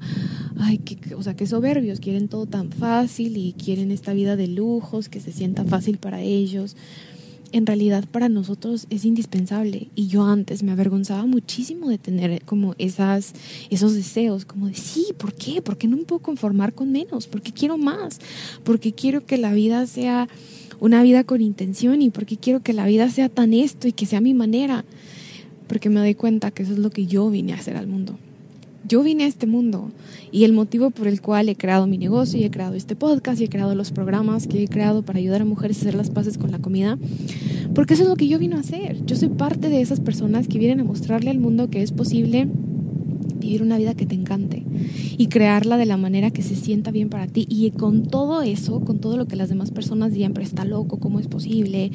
ay, 0.56 0.78
que, 0.78 1.16
o 1.16 1.22
sea, 1.22 1.34
qué 1.34 1.46
soberbios, 1.46 1.98
quieren 1.98 2.28
todo 2.28 2.46
tan 2.46 2.70
fácil 2.70 3.36
y 3.36 3.52
quieren 3.54 3.90
esta 3.90 4.12
vida 4.12 4.36
de 4.36 4.46
lujos, 4.46 5.08
que 5.08 5.18
se 5.18 5.32
sienta 5.32 5.64
fácil 5.64 5.98
para 5.98 6.20
ellos. 6.20 6.76
En 7.50 7.66
realidad 7.66 8.04
para 8.08 8.28
nosotros 8.28 8.86
es 8.90 9.04
indispensable 9.04 9.88
y 9.96 10.06
yo 10.06 10.22
antes 10.22 10.62
me 10.62 10.70
avergonzaba 10.70 11.26
muchísimo 11.26 11.88
de 11.88 11.98
tener 11.98 12.44
como 12.44 12.76
esas, 12.78 13.32
esos 13.70 13.94
deseos, 13.94 14.44
como 14.44 14.68
de 14.68 14.74
sí, 14.74 15.08
¿por 15.18 15.34
qué? 15.34 15.60
¿Por 15.60 15.76
qué 15.76 15.88
no 15.88 15.96
me 15.96 16.04
puedo 16.04 16.22
conformar 16.22 16.72
con 16.72 16.92
menos? 16.92 17.26
¿Por 17.26 17.42
qué 17.42 17.50
quiero 17.50 17.76
más? 17.76 18.20
Porque 18.62 18.92
quiero 18.92 19.26
que 19.26 19.38
la 19.38 19.52
vida 19.52 19.84
sea 19.88 20.28
una 20.80 21.02
vida 21.02 21.24
con 21.24 21.42
intención 21.42 22.00
y 22.02 22.10
porque 22.10 22.36
quiero 22.36 22.60
que 22.60 22.72
la 22.72 22.86
vida 22.86 23.08
sea 23.10 23.28
tan 23.28 23.52
esto 23.52 23.86
y 23.86 23.92
que 23.92 24.06
sea 24.06 24.20
mi 24.20 24.34
manera. 24.34 24.84
Porque 25.70 25.88
me 25.88 26.00
doy 26.00 26.16
cuenta 26.16 26.50
que 26.50 26.64
eso 26.64 26.72
es 26.72 26.80
lo 26.80 26.90
que 26.90 27.06
yo 27.06 27.30
vine 27.30 27.52
a 27.52 27.56
hacer 27.56 27.76
al 27.76 27.86
mundo. 27.86 28.18
Yo 28.88 29.04
vine 29.04 29.22
a 29.22 29.28
este 29.28 29.46
mundo 29.46 29.92
y 30.32 30.42
el 30.42 30.52
motivo 30.52 30.90
por 30.90 31.06
el 31.06 31.20
cual 31.20 31.48
he 31.48 31.54
creado 31.54 31.86
mi 31.86 31.96
negocio 31.96 32.40
y 32.40 32.42
he 32.42 32.50
creado 32.50 32.74
este 32.74 32.96
podcast 32.96 33.40
y 33.40 33.44
he 33.44 33.48
creado 33.48 33.76
los 33.76 33.92
programas 33.92 34.48
que 34.48 34.64
he 34.64 34.66
creado 34.66 35.04
para 35.04 35.20
ayudar 35.20 35.42
a 35.42 35.44
mujeres 35.44 35.76
a 35.76 35.80
hacer 35.82 35.94
las 35.94 36.10
paces 36.10 36.38
con 36.38 36.50
la 36.50 36.58
comida, 36.58 36.98
porque 37.72 37.94
eso 37.94 38.02
es 38.02 38.08
lo 38.08 38.16
que 38.16 38.26
yo 38.26 38.40
vine 38.40 38.56
a 38.56 38.60
hacer. 38.60 39.06
Yo 39.06 39.14
soy 39.14 39.28
parte 39.28 39.68
de 39.68 39.80
esas 39.80 40.00
personas 40.00 40.48
que 40.48 40.58
vienen 40.58 40.80
a 40.80 40.84
mostrarle 40.84 41.30
al 41.30 41.38
mundo 41.38 41.70
que 41.70 41.82
es 41.82 41.92
posible 41.92 42.48
vivir 43.38 43.62
una 43.62 43.78
vida 43.78 43.94
que 43.94 44.06
te 44.06 44.16
encante 44.16 44.64
y 45.16 45.28
crearla 45.28 45.76
de 45.76 45.86
la 45.86 45.96
manera 45.96 46.32
que 46.32 46.42
se 46.42 46.56
sienta 46.56 46.90
bien 46.90 47.10
para 47.10 47.28
ti. 47.28 47.46
Y 47.48 47.70
con 47.70 48.08
todo 48.08 48.42
eso, 48.42 48.80
con 48.80 48.98
todo 48.98 49.16
lo 49.16 49.26
que 49.26 49.36
las 49.36 49.50
demás 49.50 49.70
personas 49.70 50.12
digan, 50.12 50.32
pero 50.32 50.44
está 50.44 50.64
loco, 50.64 50.98
¿cómo 50.98 51.20
es 51.20 51.28
posible? 51.28 51.92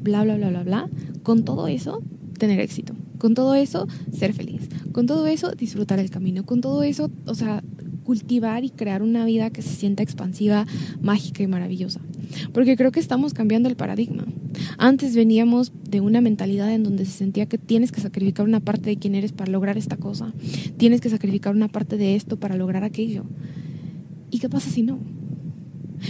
Bla, 0.00 0.24
bla, 0.24 0.36
bla, 0.36 0.48
bla, 0.48 0.62
bla. 0.62 0.88
Con 1.22 1.44
todo 1.44 1.68
eso, 1.68 2.02
tener 2.38 2.58
éxito. 2.60 2.94
Con 3.18 3.34
todo 3.34 3.54
eso, 3.54 3.86
ser 4.12 4.32
feliz. 4.32 4.68
Con 4.92 5.06
todo 5.06 5.26
eso, 5.26 5.50
disfrutar 5.52 5.98
el 5.98 6.10
camino. 6.10 6.44
Con 6.46 6.60
todo 6.60 6.82
eso, 6.82 7.10
o 7.26 7.34
sea, 7.34 7.62
cultivar 8.04 8.64
y 8.64 8.70
crear 8.70 9.02
una 9.02 9.26
vida 9.26 9.50
que 9.50 9.60
se 9.60 9.74
sienta 9.74 10.02
expansiva, 10.02 10.66
mágica 11.02 11.42
y 11.42 11.46
maravillosa. 11.46 12.00
Porque 12.54 12.76
creo 12.76 12.90
que 12.90 13.00
estamos 13.00 13.34
cambiando 13.34 13.68
el 13.68 13.76
paradigma. 13.76 14.24
Antes 14.78 15.14
veníamos 15.14 15.72
de 15.90 16.00
una 16.00 16.20
mentalidad 16.20 16.72
en 16.72 16.84
donde 16.84 17.04
se 17.04 17.12
sentía 17.12 17.46
que 17.46 17.58
tienes 17.58 17.92
que 17.92 18.00
sacrificar 18.00 18.46
una 18.46 18.60
parte 18.60 18.90
de 18.90 18.96
quién 18.96 19.14
eres 19.14 19.32
para 19.32 19.52
lograr 19.52 19.76
esta 19.76 19.96
cosa. 19.96 20.32
Tienes 20.78 21.00
que 21.00 21.10
sacrificar 21.10 21.54
una 21.54 21.68
parte 21.68 21.96
de 21.98 22.16
esto 22.16 22.38
para 22.38 22.56
lograr 22.56 22.82
aquello. 22.82 23.24
¿Y 24.30 24.38
qué 24.38 24.48
pasa 24.48 24.70
si 24.70 24.82
no? 24.82 24.98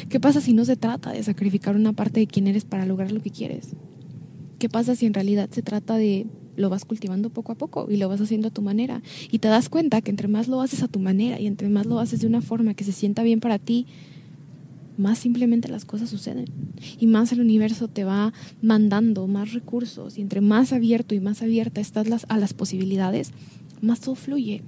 ¿Qué 0.08 0.20
pasa 0.20 0.40
si 0.40 0.52
no 0.52 0.64
se 0.64 0.76
trata 0.76 1.12
de 1.12 1.22
sacrificar 1.22 1.74
una 1.74 1.92
parte 1.92 2.20
de 2.20 2.26
quién 2.26 2.46
eres 2.46 2.64
para 2.64 2.86
lograr 2.86 3.10
lo 3.10 3.20
que 3.20 3.30
quieres? 3.30 3.74
¿Qué 4.58 4.68
pasa 4.68 4.94
si 4.94 5.06
en 5.06 5.14
realidad 5.14 5.48
se 5.50 5.62
trata 5.62 5.96
de 5.96 6.26
lo 6.58 6.68
vas 6.68 6.84
cultivando 6.84 7.30
poco 7.30 7.52
a 7.52 7.54
poco 7.54 7.86
y 7.88 7.96
lo 7.96 8.08
vas 8.08 8.20
haciendo 8.20 8.48
a 8.48 8.50
tu 8.50 8.62
manera. 8.62 9.00
Y 9.30 9.38
te 9.38 9.48
das 9.48 9.68
cuenta 9.68 10.02
que 10.02 10.10
entre 10.10 10.28
más 10.28 10.48
lo 10.48 10.60
haces 10.60 10.82
a 10.82 10.88
tu 10.88 10.98
manera 10.98 11.40
y 11.40 11.46
entre 11.46 11.68
más 11.68 11.86
lo 11.86 11.98
haces 11.98 12.20
de 12.20 12.26
una 12.26 12.42
forma 12.42 12.74
que 12.74 12.84
se 12.84 12.92
sienta 12.92 13.22
bien 13.22 13.40
para 13.40 13.58
ti, 13.58 13.86
más 14.96 15.18
simplemente 15.18 15.68
las 15.68 15.84
cosas 15.84 16.10
suceden. 16.10 16.46
Y 16.98 17.06
más 17.06 17.32
el 17.32 17.40
universo 17.40 17.88
te 17.88 18.04
va 18.04 18.32
mandando 18.60 19.26
más 19.28 19.52
recursos. 19.52 20.18
Y 20.18 20.20
entre 20.20 20.40
más 20.40 20.72
abierto 20.72 21.14
y 21.14 21.20
más 21.20 21.40
abierta 21.42 21.80
estás 21.80 22.08
las, 22.08 22.26
a 22.28 22.36
las 22.36 22.52
posibilidades, 22.52 23.30
más 23.80 24.00
todo 24.00 24.16
fluye. 24.16 24.62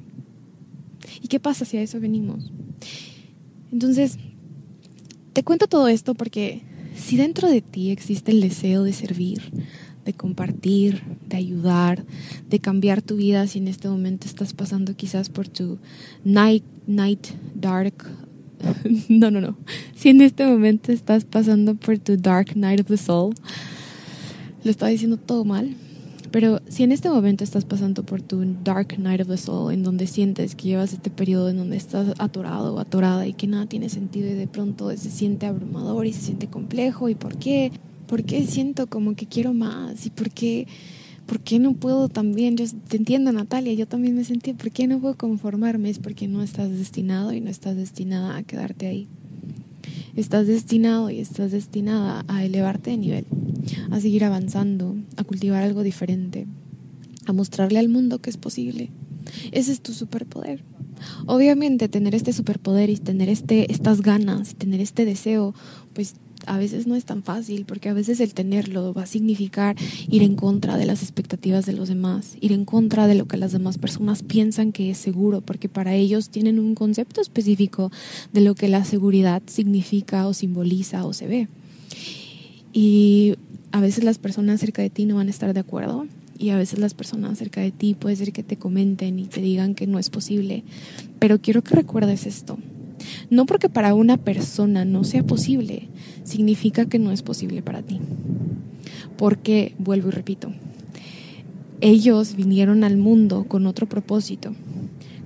¿Y 1.20 1.28
qué 1.28 1.40
pasa 1.40 1.64
si 1.64 1.76
a 1.76 1.82
eso 1.82 1.98
venimos? 1.98 2.52
Entonces, 3.72 4.18
te 5.32 5.42
cuento 5.42 5.66
todo 5.66 5.88
esto 5.88 6.14
porque 6.14 6.62
si 6.96 7.16
dentro 7.16 7.48
de 7.48 7.62
ti 7.62 7.90
existe 7.90 8.30
el 8.30 8.40
deseo 8.40 8.84
de 8.84 8.92
servir, 8.92 9.40
de 10.10 10.16
compartir, 10.16 11.02
de 11.28 11.36
ayudar, 11.36 12.04
de 12.48 12.58
cambiar 12.58 13.00
tu 13.00 13.16
vida 13.16 13.46
si 13.46 13.58
en 13.58 13.68
este 13.68 13.88
momento 13.88 14.26
estás 14.26 14.54
pasando 14.54 14.96
quizás 14.96 15.28
por 15.28 15.46
tu 15.46 15.78
night, 16.24 16.64
night 16.88 17.28
dark. 17.54 17.94
no, 19.08 19.30
no, 19.30 19.40
no. 19.40 19.56
Si 19.94 20.08
en 20.08 20.20
este 20.20 20.44
momento 20.44 20.90
estás 20.90 21.24
pasando 21.24 21.76
por 21.76 21.98
tu 21.98 22.16
dark 22.16 22.56
night 22.56 22.80
of 22.80 22.88
the 22.88 22.96
soul, 22.96 23.34
lo 24.64 24.70
estaba 24.70 24.90
diciendo 24.90 25.16
todo 25.16 25.44
mal, 25.44 25.76
Pero 26.32 26.60
si 26.68 26.82
en 26.82 26.92
este 26.92 27.08
momento 27.08 27.44
estás 27.44 27.64
pasando 27.64 28.02
por 28.04 28.20
tu 28.20 28.44
dark 28.64 28.98
night 28.98 29.20
of 29.20 29.28
the 29.28 29.36
soul, 29.36 29.72
en 29.72 29.82
donde 29.82 30.06
sientes 30.06 30.56
que 30.56 30.68
llevas 30.68 30.92
este 30.92 31.10
periodo 31.10 31.50
en 31.50 31.56
donde 31.56 31.76
estás 31.76 32.14
atorado 32.18 32.74
o 32.74 32.80
atorada 32.80 33.26
y 33.26 33.32
que 33.32 33.46
nada 33.46 33.66
tiene 33.66 33.88
sentido 33.88 34.28
y 34.28 34.34
de 34.34 34.46
pronto 34.46 34.90
se 34.96 35.10
siente 35.10 35.46
abrumador 35.46 36.06
y 36.06 36.12
se 36.12 36.22
siente 36.22 36.48
complejo, 36.48 37.08
¿y 37.08 37.14
por 37.14 37.36
qué? 37.36 37.72
¿Por 38.10 38.24
qué 38.24 38.44
siento 38.44 38.88
como 38.88 39.14
que 39.14 39.26
quiero 39.26 39.54
más? 39.54 40.04
¿Y 40.04 40.10
por 40.10 40.30
qué, 40.30 40.66
por 41.26 41.38
qué 41.38 41.60
no 41.60 41.74
puedo 41.74 42.08
también? 42.08 42.56
Yo 42.56 42.64
te 42.88 42.96
entiendo, 42.96 43.30
Natalia, 43.30 43.72
yo 43.74 43.86
también 43.86 44.16
me 44.16 44.24
sentí, 44.24 44.52
¿por 44.52 44.72
qué 44.72 44.88
no 44.88 44.98
puedo 44.98 45.16
conformarme? 45.16 45.90
Es 45.90 46.00
porque 46.00 46.26
no 46.26 46.42
estás 46.42 46.70
destinado 46.70 47.32
y 47.32 47.40
no 47.40 47.50
estás 47.50 47.76
destinada 47.76 48.36
a 48.36 48.42
quedarte 48.42 48.88
ahí. 48.88 49.06
Estás 50.16 50.48
destinado 50.48 51.08
y 51.08 51.20
estás 51.20 51.52
destinada 51.52 52.24
a 52.26 52.44
elevarte 52.44 52.90
de 52.90 52.96
nivel 52.96 53.26
a 53.92 54.00
seguir 54.00 54.24
avanzando, 54.24 54.96
a 55.16 55.22
cultivar 55.22 55.62
algo 55.62 55.84
diferente, 55.84 56.48
a 57.26 57.32
mostrarle 57.32 57.78
al 57.78 57.88
mundo 57.88 58.18
que 58.18 58.30
es 58.30 58.38
posible. 58.38 58.90
Ese 59.52 59.70
es 59.70 59.82
tu 59.82 59.92
superpoder. 59.92 60.64
Obviamente 61.26 61.88
tener 61.88 62.16
este 62.16 62.32
superpoder 62.32 62.90
y 62.90 62.96
tener 62.96 63.28
este, 63.28 63.70
estas 63.72 64.02
ganas, 64.02 64.56
tener 64.56 64.80
este 64.80 65.04
deseo, 65.04 65.54
pues 65.94 66.14
a 66.46 66.58
veces 66.58 66.86
no 66.86 66.94
es 66.94 67.04
tan 67.04 67.22
fácil, 67.22 67.64
porque 67.64 67.88
a 67.88 67.92
veces 67.92 68.20
el 68.20 68.34
tenerlo 68.34 68.92
va 68.94 69.02
a 69.02 69.06
significar 69.06 69.76
ir 70.08 70.22
en 70.22 70.36
contra 70.36 70.76
de 70.76 70.86
las 70.86 71.02
expectativas 71.02 71.66
de 71.66 71.72
los 71.72 71.88
demás, 71.88 72.36
ir 72.40 72.52
en 72.52 72.64
contra 72.64 73.06
de 73.06 73.14
lo 73.14 73.26
que 73.26 73.36
las 73.36 73.52
demás 73.52 73.78
personas 73.78 74.22
piensan 74.22 74.72
que 74.72 74.90
es 74.90 74.98
seguro, 74.98 75.40
porque 75.40 75.68
para 75.68 75.94
ellos 75.94 76.30
tienen 76.30 76.58
un 76.58 76.74
concepto 76.74 77.20
específico 77.20 77.90
de 78.32 78.40
lo 78.40 78.54
que 78.54 78.68
la 78.68 78.84
seguridad 78.84 79.42
significa 79.46 80.26
o 80.26 80.34
simboliza 80.34 81.04
o 81.04 81.12
se 81.12 81.26
ve. 81.26 81.48
Y 82.72 83.34
a 83.72 83.80
veces 83.80 84.04
las 84.04 84.18
personas 84.18 84.60
cerca 84.60 84.82
de 84.82 84.90
ti 84.90 85.06
no 85.06 85.16
van 85.16 85.28
a 85.28 85.30
estar 85.30 85.52
de 85.52 85.60
acuerdo 85.60 86.06
y 86.38 86.50
a 86.50 86.56
veces 86.56 86.78
las 86.78 86.94
personas 86.94 87.38
cerca 87.38 87.60
de 87.60 87.70
ti 87.70 87.94
puede 87.94 88.16
ser 88.16 88.32
que 88.32 88.42
te 88.42 88.56
comenten 88.56 89.18
y 89.18 89.26
te 89.26 89.42
digan 89.42 89.74
que 89.74 89.86
no 89.86 89.98
es 89.98 90.08
posible. 90.08 90.64
Pero 91.18 91.40
quiero 91.40 91.62
que 91.62 91.74
recuerdes 91.74 92.26
esto. 92.26 92.58
No 93.30 93.46
porque 93.46 93.68
para 93.68 93.94
una 93.94 94.16
persona 94.16 94.84
no 94.84 95.04
sea 95.04 95.22
posible, 95.22 95.88
significa 96.24 96.86
que 96.86 96.98
no 96.98 97.12
es 97.12 97.22
posible 97.22 97.62
para 97.62 97.82
ti. 97.82 98.00
Porque, 99.16 99.74
vuelvo 99.78 100.08
y 100.08 100.12
repito, 100.12 100.52
ellos 101.80 102.36
vinieron 102.36 102.84
al 102.84 102.96
mundo 102.96 103.44
con 103.48 103.66
otro 103.66 103.88
propósito 103.88 104.54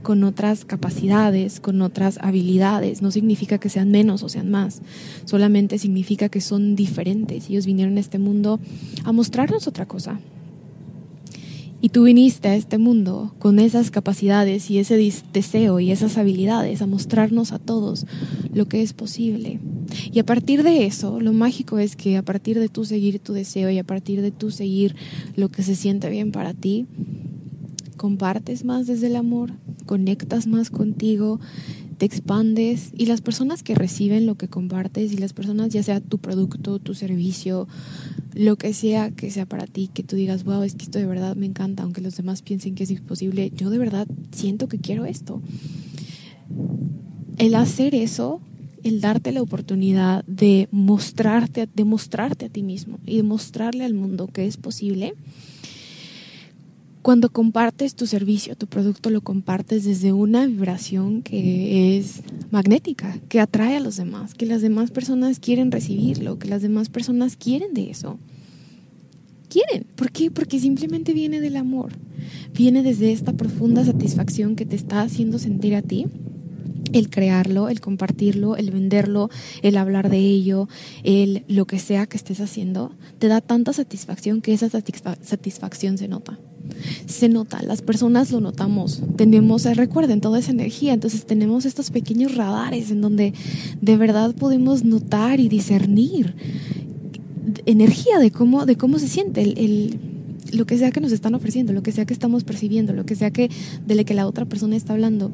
con 0.04 0.22
otras 0.22 0.64
capacidades, 0.64 1.58
con 1.58 1.82
otras 1.82 2.18
habilidades. 2.20 3.02
No 3.02 3.10
significa 3.10 3.58
que 3.58 3.68
sean 3.68 3.90
menos 3.90 4.22
o 4.22 4.28
sean 4.28 4.52
más, 4.52 4.82
solamente 5.24 5.78
significa 5.78 6.28
que 6.28 6.40
son 6.40 6.76
diferentes. 6.76 7.50
Ellos 7.50 7.66
vinieron 7.66 7.96
a 7.96 8.00
este 8.00 8.20
mundo 8.20 8.60
a 9.02 9.10
mostrarnos 9.10 9.66
otra 9.66 9.86
cosa. 9.86 10.20
Y 11.84 11.90
tú 11.90 12.04
viniste 12.04 12.48
a 12.48 12.56
este 12.56 12.78
mundo 12.78 13.34
con 13.38 13.58
esas 13.58 13.90
capacidades 13.90 14.70
y 14.70 14.78
ese 14.78 14.96
deseo 15.34 15.80
y 15.80 15.90
esas 15.90 16.16
habilidades 16.16 16.80
a 16.80 16.86
mostrarnos 16.86 17.52
a 17.52 17.58
todos 17.58 18.06
lo 18.54 18.66
que 18.68 18.80
es 18.80 18.94
posible. 18.94 19.60
Y 20.10 20.18
a 20.18 20.24
partir 20.24 20.62
de 20.62 20.86
eso, 20.86 21.20
lo 21.20 21.34
mágico 21.34 21.78
es 21.78 21.94
que 21.94 22.16
a 22.16 22.22
partir 22.22 22.58
de 22.58 22.70
tú 22.70 22.86
seguir 22.86 23.18
tu 23.18 23.34
deseo 23.34 23.68
y 23.68 23.76
a 23.76 23.84
partir 23.84 24.22
de 24.22 24.30
tú 24.30 24.50
seguir 24.50 24.96
lo 25.36 25.50
que 25.50 25.62
se 25.62 25.76
siente 25.76 26.08
bien 26.08 26.32
para 26.32 26.54
ti, 26.54 26.86
compartes 27.98 28.64
más 28.64 28.86
desde 28.86 29.08
el 29.08 29.16
amor, 29.16 29.52
conectas 29.84 30.46
más 30.46 30.70
contigo, 30.70 31.38
te 31.98 32.06
expandes 32.06 32.92
y 32.96 33.04
las 33.04 33.20
personas 33.20 33.62
que 33.62 33.74
reciben 33.74 34.24
lo 34.24 34.36
que 34.36 34.48
compartes 34.48 35.12
y 35.12 35.18
las 35.18 35.34
personas, 35.34 35.68
ya 35.68 35.82
sea 35.82 36.00
tu 36.00 36.16
producto, 36.16 36.78
tu 36.78 36.94
servicio, 36.94 37.68
lo 38.34 38.56
que 38.56 38.74
sea 38.74 39.10
que 39.10 39.30
sea 39.30 39.46
para 39.46 39.66
ti, 39.66 39.88
que 39.92 40.02
tú 40.02 40.16
digas, 40.16 40.44
wow, 40.44 40.62
es 40.62 40.74
que 40.74 40.84
esto 40.84 40.98
de 40.98 41.06
verdad 41.06 41.36
me 41.36 41.46
encanta, 41.46 41.84
aunque 41.84 42.00
los 42.00 42.16
demás 42.16 42.42
piensen 42.42 42.74
que 42.74 42.84
es 42.84 42.90
imposible, 42.90 43.50
yo 43.54 43.70
de 43.70 43.78
verdad 43.78 44.06
siento 44.32 44.68
que 44.68 44.78
quiero 44.78 45.04
esto. 45.04 45.40
El 47.38 47.54
hacer 47.54 47.94
eso, 47.94 48.40
el 48.82 49.00
darte 49.00 49.32
la 49.32 49.42
oportunidad 49.42 50.24
de 50.26 50.68
mostrarte, 50.70 51.68
de 51.72 51.84
mostrarte 51.84 52.46
a 52.46 52.48
ti 52.48 52.62
mismo 52.62 52.98
y 53.06 53.16
de 53.16 53.22
mostrarle 53.22 53.84
al 53.84 53.94
mundo 53.94 54.26
que 54.26 54.46
es 54.46 54.56
posible, 54.56 55.14
cuando 57.04 57.28
compartes 57.28 57.96
tu 57.96 58.06
servicio, 58.06 58.56
tu 58.56 58.66
producto, 58.66 59.10
lo 59.10 59.20
compartes 59.20 59.84
desde 59.84 60.14
una 60.14 60.46
vibración 60.46 61.20
que 61.20 61.98
es 61.98 62.22
magnética, 62.50 63.18
que 63.28 63.40
atrae 63.40 63.76
a 63.76 63.80
los 63.80 63.98
demás, 63.98 64.32
que 64.32 64.46
las 64.46 64.62
demás 64.62 64.90
personas 64.90 65.38
quieren 65.38 65.70
recibirlo, 65.70 66.38
que 66.38 66.48
las 66.48 66.62
demás 66.62 66.88
personas 66.88 67.36
quieren 67.36 67.74
de 67.74 67.90
eso. 67.90 68.18
Quieren. 69.50 69.84
¿Por 69.96 70.12
qué? 70.12 70.30
Porque 70.30 70.58
simplemente 70.58 71.12
viene 71.12 71.42
del 71.42 71.56
amor. 71.56 71.92
Viene 72.54 72.82
desde 72.82 73.12
esta 73.12 73.34
profunda 73.34 73.84
satisfacción 73.84 74.56
que 74.56 74.64
te 74.64 74.74
está 74.74 75.02
haciendo 75.02 75.38
sentir 75.38 75.74
a 75.74 75.82
ti 75.82 76.06
el 76.94 77.10
crearlo, 77.10 77.68
el 77.68 77.82
compartirlo, 77.82 78.56
el 78.56 78.70
venderlo, 78.70 79.28
el 79.60 79.76
hablar 79.76 80.08
de 80.08 80.20
ello, 80.20 80.70
el 81.02 81.44
lo 81.48 81.66
que 81.66 81.78
sea 81.78 82.06
que 82.06 82.16
estés 82.16 82.40
haciendo, 82.40 82.92
te 83.18 83.28
da 83.28 83.42
tanta 83.42 83.74
satisfacción 83.74 84.40
que 84.40 84.54
esa 84.54 84.70
satisfacción 84.70 85.98
se 85.98 86.08
nota 86.08 86.38
se 87.06 87.28
nota, 87.28 87.62
las 87.62 87.82
personas 87.82 88.30
lo 88.30 88.40
notamos, 88.40 89.02
tenemos, 89.16 89.66
eh, 89.66 89.74
recuerden, 89.74 90.20
toda 90.20 90.38
esa 90.38 90.52
energía, 90.52 90.92
entonces 90.92 91.24
tenemos 91.26 91.64
estos 91.64 91.90
pequeños 91.90 92.34
radares 92.34 92.90
en 92.90 93.00
donde 93.00 93.32
de 93.80 93.96
verdad 93.96 94.34
podemos 94.34 94.84
notar 94.84 95.40
y 95.40 95.48
discernir 95.48 96.34
energía 97.66 98.18
de 98.18 98.30
cómo, 98.30 98.66
de 98.66 98.76
cómo 98.76 98.98
se 98.98 99.08
siente 99.08 99.42
el, 99.42 99.98
lo 100.52 100.66
que 100.66 100.78
sea 100.78 100.90
que 100.90 101.00
nos 101.00 101.12
están 101.12 101.34
ofreciendo, 101.34 101.72
lo 101.72 101.82
que 101.82 101.92
sea 101.92 102.06
que 102.06 102.14
estamos 102.14 102.44
percibiendo, 102.44 102.92
lo 102.92 103.06
que 103.06 103.16
sea 103.16 103.30
que 103.30 103.50
de 103.86 103.94
lo 103.94 104.04
que 104.04 104.14
la 104.14 104.26
otra 104.26 104.44
persona 104.44 104.76
está 104.76 104.92
hablando. 104.92 105.32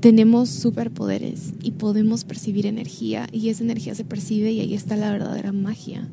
Tenemos 0.00 0.50
superpoderes 0.50 1.54
y 1.62 1.72
podemos 1.72 2.24
percibir 2.24 2.66
energía 2.66 3.28
y 3.32 3.48
esa 3.48 3.64
energía 3.64 3.94
se 3.94 4.04
percibe 4.04 4.52
y 4.52 4.60
ahí 4.60 4.74
está 4.74 4.96
la 4.96 5.10
verdadera 5.10 5.52
magia. 5.52 6.08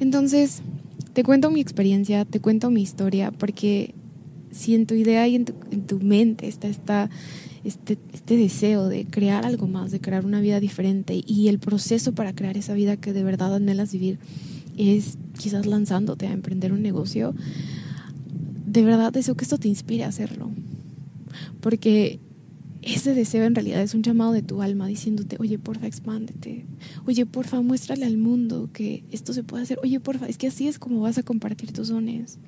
Entonces, 0.00 0.62
te 1.14 1.22
cuento 1.22 1.50
mi 1.50 1.60
experiencia, 1.60 2.24
te 2.24 2.40
cuento 2.40 2.70
mi 2.70 2.82
historia, 2.82 3.30
porque 3.30 3.94
si 4.50 4.74
en 4.74 4.86
tu 4.86 4.94
idea 4.94 5.26
y 5.26 5.36
en 5.36 5.44
tu, 5.44 6.00
mente 6.00 6.48
está, 6.48 6.68
está 6.68 7.08
este, 7.64 7.98
este 8.12 8.36
deseo 8.36 8.88
de 8.88 9.06
crear 9.06 9.46
algo 9.46 9.66
más, 9.66 9.90
de 9.90 10.00
crear 10.00 10.26
una 10.26 10.40
vida 10.40 10.60
diferente 10.60 11.22
y 11.26 11.48
el 11.48 11.58
proceso 11.58 12.14
para 12.14 12.34
crear 12.34 12.56
esa 12.56 12.74
vida 12.74 12.96
que 12.96 13.12
de 13.12 13.24
verdad 13.24 13.54
anhelas 13.54 13.92
vivir 13.92 14.18
es 14.76 15.16
quizás 15.38 15.66
lanzándote 15.66 16.26
a 16.26 16.32
emprender 16.32 16.72
un 16.72 16.82
negocio, 16.82 17.34
de 18.66 18.82
verdad 18.82 19.12
deseo 19.12 19.36
que 19.36 19.44
esto 19.44 19.58
te 19.58 19.68
inspire 19.68 20.04
a 20.04 20.08
hacerlo. 20.08 20.50
Porque 21.60 22.20
ese 22.84 23.14
deseo 23.14 23.44
en 23.44 23.54
realidad 23.54 23.80
es 23.80 23.94
un 23.94 24.02
llamado 24.02 24.32
de 24.32 24.42
tu 24.42 24.60
alma 24.60 24.86
diciéndote, 24.86 25.36
oye, 25.40 25.58
porfa, 25.58 25.86
expándete. 25.86 26.66
Oye, 27.06 27.24
porfa, 27.24 27.60
muéstrale 27.62 28.04
al 28.04 28.18
mundo 28.18 28.68
que 28.72 29.04
esto 29.10 29.32
se 29.32 29.42
puede 29.42 29.62
hacer. 29.62 29.78
Oye, 29.82 30.00
porfa, 30.00 30.26
es 30.26 30.36
que 30.36 30.48
así 30.48 30.68
es 30.68 30.78
como 30.78 31.00
vas 31.00 31.16
a 31.16 31.22
compartir 31.22 31.72
tus 31.72 31.88
dones. 31.88 32.38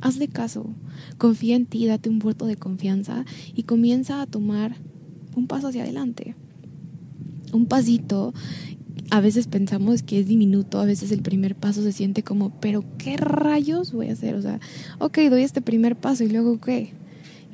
Hazle 0.00 0.28
caso, 0.28 0.70
confía 1.18 1.56
en 1.56 1.66
ti, 1.66 1.86
date 1.86 2.08
un 2.08 2.18
voto 2.18 2.46
de 2.46 2.56
confianza 2.56 3.26
y 3.54 3.64
comienza 3.64 4.22
a 4.22 4.26
tomar 4.26 4.76
un 5.36 5.46
paso 5.46 5.68
hacia 5.68 5.82
adelante. 5.82 6.34
Un 7.52 7.66
pasito 7.66 8.32
a 9.10 9.20
veces 9.20 9.48
pensamos 9.48 10.02
que 10.02 10.20
es 10.20 10.26
diminuto, 10.26 10.80
a 10.80 10.84
veces 10.84 11.12
el 11.12 11.20
primer 11.20 11.54
paso 11.54 11.82
se 11.82 11.92
siente 11.92 12.22
como, 12.22 12.58
pero 12.60 12.84
¿qué 12.96 13.16
rayos 13.16 13.92
voy 13.92 14.08
a 14.08 14.12
hacer? 14.12 14.34
O 14.34 14.42
sea, 14.42 14.60
ok, 14.98 15.18
doy 15.30 15.42
este 15.42 15.60
primer 15.60 15.96
paso 15.96 16.24
y 16.24 16.28
luego 16.28 16.58
qué? 16.58 16.92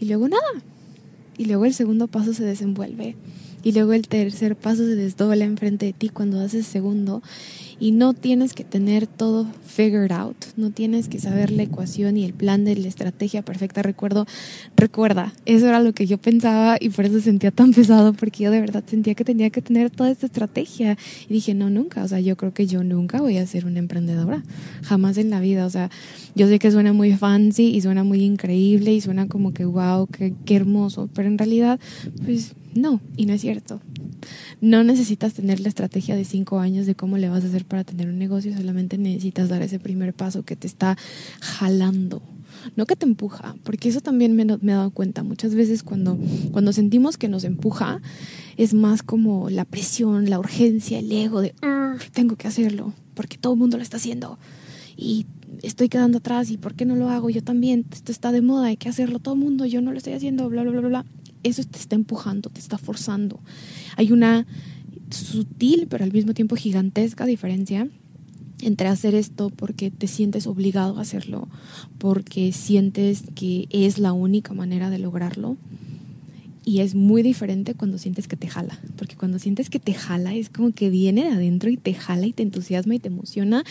Y 0.00 0.06
luego 0.06 0.28
nada 0.28 0.62
y 1.36 1.46
luego 1.46 1.64
el 1.64 1.74
segundo 1.74 2.06
paso 2.06 2.34
se 2.34 2.44
desenvuelve 2.44 3.16
y 3.62 3.72
luego 3.72 3.94
el 3.94 4.06
tercer 4.06 4.56
paso 4.56 4.84
se 4.84 4.94
desdobla 4.94 5.44
enfrente 5.44 5.86
de 5.86 5.92
ti 5.92 6.10
cuando 6.10 6.40
haces 6.40 6.66
segundo 6.66 7.22
y 7.80 7.92
no 7.92 8.14
tienes 8.14 8.54
que 8.54 8.64
tener 8.64 9.06
todo 9.06 9.46
figured 9.66 10.12
out, 10.12 10.36
no 10.56 10.70
tienes 10.70 11.08
que 11.08 11.18
saber 11.18 11.50
la 11.50 11.64
ecuación 11.64 12.16
y 12.16 12.24
el 12.24 12.32
plan 12.32 12.64
de 12.64 12.76
la 12.76 12.88
estrategia 12.88 13.42
perfecta. 13.42 13.82
Recuerdo, 13.82 14.26
recuerda, 14.76 15.32
eso 15.46 15.68
era 15.68 15.80
lo 15.80 15.92
que 15.92 16.06
yo 16.06 16.18
pensaba 16.18 16.76
y 16.80 16.90
por 16.90 17.04
eso 17.04 17.20
sentía 17.20 17.50
tan 17.50 17.72
pesado 17.72 18.12
porque 18.12 18.44
yo 18.44 18.50
de 18.50 18.60
verdad 18.60 18.84
sentía 18.86 19.14
que 19.14 19.24
tenía 19.24 19.50
que 19.50 19.62
tener 19.62 19.90
toda 19.90 20.10
esta 20.10 20.26
estrategia 20.26 20.96
y 21.28 21.34
dije, 21.34 21.54
no, 21.54 21.70
nunca, 21.70 22.04
o 22.04 22.08
sea, 22.08 22.20
yo 22.20 22.36
creo 22.36 22.54
que 22.54 22.66
yo 22.66 22.84
nunca 22.84 23.20
voy 23.20 23.38
a 23.38 23.46
ser 23.46 23.66
una 23.66 23.78
emprendedora, 23.78 24.42
jamás 24.82 25.18
en 25.18 25.30
la 25.30 25.40
vida, 25.40 25.66
o 25.66 25.70
sea, 25.70 25.90
yo 26.34 26.48
sé 26.48 26.58
que 26.58 26.70
suena 26.70 26.92
muy 26.92 27.12
fancy 27.14 27.74
y 27.74 27.80
suena 27.80 28.04
muy 28.04 28.22
increíble 28.22 28.92
y 28.92 29.00
suena 29.00 29.28
como 29.28 29.52
que 29.52 29.64
wow, 29.64 30.06
qué, 30.06 30.34
qué 30.44 30.56
hermoso, 30.56 31.08
pero 31.14 31.28
en 31.28 31.38
realidad, 31.38 31.80
pues 32.24 32.54
no, 32.74 33.00
y 33.16 33.26
no 33.26 33.34
es 33.34 33.40
cierto. 33.40 33.80
No 34.60 34.82
necesitas 34.82 35.34
tener 35.34 35.60
la 35.60 35.68
estrategia 35.68 36.16
de 36.16 36.24
cinco 36.24 36.58
años 36.58 36.86
de 36.86 36.94
cómo 36.94 37.18
le 37.18 37.28
vas 37.28 37.44
a 37.44 37.46
hacer 37.46 37.63
para 37.64 37.84
tener 37.84 38.08
un 38.08 38.18
negocio, 38.18 38.56
solamente 38.56 38.98
necesitas 38.98 39.48
dar 39.48 39.62
ese 39.62 39.78
primer 39.78 40.14
paso 40.14 40.44
que 40.44 40.56
te 40.56 40.66
está 40.66 40.96
jalando. 41.40 42.22
No 42.76 42.86
que 42.86 42.96
te 42.96 43.04
empuja, 43.04 43.56
porque 43.64 43.88
eso 43.88 44.00
también 44.00 44.34
me, 44.36 44.44
he 44.44 44.74
dado 44.74 44.90
cuenta. 44.90 45.22
Muchas 45.22 45.54
veces 45.54 45.82
cuando, 45.82 46.18
cuando 46.52 46.72
sentimos 46.72 47.16
que 47.18 47.28
nos 47.28 47.44
empuja, 47.44 48.00
es 48.56 48.74
más 48.74 49.02
como 49.02 49.50
la 49.50 49.64
presión, 49.64 50.30
la 50.30 50.38
urgencia, 50.38 50.98
el 50.98 51.10
ego 51.10 51.40
de 51.40 51.54
tengo 52.12 52.36
que 52.36 52.48
hacerlo, 52.48 52.92
porque 53.14 53.38
todo 53.38 53.54
el 53.54 53.58
mundo 53.58 53.76
lo 53.76 53.82
está 53.82 53.96
haciendo. 53.98 54.38
Y 54.96 55.26
estoy 55.62 55.88
quedando 55.88 56.18
atrás 56.18 56.50
y 56.50 56.56
por 56.56 56.74
qué 56.74 56.84
no 56.84 56.96
lo 56.96 57.10
hago, 57.10 57.30
yo 57.30 57.42
también, 57.42 57.86
esto 57.92 58.12
está 58.12 58.32
de 58.32 58.42
moda, 58.42 58.68
hay 58.68 58.76
que 58.76 58.88
hacerlo 58.88 59.18
todo 59.18 59.34
el 59.34 59.40
mundo, 59.40 59.66
yo 59.66 59.80
no 59.80 59.92
lo 59.92 59.98
estoy 59.98 60.12
haciendo, 60.12 60.48
bla, 60.48 60.62
bla, 60.62 60.72
bla, 60.72 60.88
bla. 60.88 61.04
Eso 61.42 61.62
te 61.64 61.78
está 61.78 61.94
empujando, 61.94 62.48
te 62.48 62.60
está 62.60 62.78
forzando. 62.78 63.40
Hay 63.96 64.12
una 64.12 64.46
sutil, 65.10 65.86
pero 65.88 66.04
al 66.04 66.12
mismo 66.12 66.34
tiempo 66.34 66.56
gigantesca 66.56 67.26
diferencia 67.26 67.88
entre 68.62 68.88
hacer 68.88 69.14
esto 69.14 69.50
porque 69.50 69.90
te 69.90 70.06
sientes 70.06 70.46
obligado 70.46 70.98
a 70.98 71.02
hacerlo, 71.02 71.48
porque 71.98 72.52
sientes 72.52 73.24
que 73.34 73.68
es 73.70 73.98
la 73.98 74.12
única 74.12 74.54
manera 74.54 74.90
de 74.90 74.98
lograrlo. 74.98 75.56
Y 76.66 76.80
es 76.80 76.94
muy 76.94 77.22
diferente 77.22 77.74
cuando 77.74 77.98
sientes 77.98 78.26
que 78.26 78.36
te 78.36 78.48
jala, 78.48 78.80
porque 78.96 79.16
cuando 79.16 79.38
sientes 79.38 79.68
que 79.68 79.78
te 79.78 79.92
jala 79.92 80.34
es 80.34 80.48
como 80.48 80.72
que 80.72 80.88
viene 80.88 81.24
de 81.24 81.32
adentro 81.32 81.68
y 81.68 81.76
te 81.76 81.92
jala 81.92 82.26
y 82.26 82.32
te 82.32 82.42
entusiasma 82.42 82.94
y 82.94 83.00
te 83.00 83.08
emociona 83.08 83.64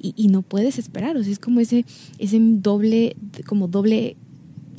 y, 0.00 0.14
y 0.16 0.28
no 0.28 0.42
puedes 0.42 0.76
esperar, 0.76 1.16
o 1.16 1.22
sea, 1.22 1.32
es 1.32 1.38
como 1.38 1.60
ese, 1.60 1.84
ese 2.18 2.40
doble, 2.40 3.14
como 3.46 3.68
doble 3.68 4.16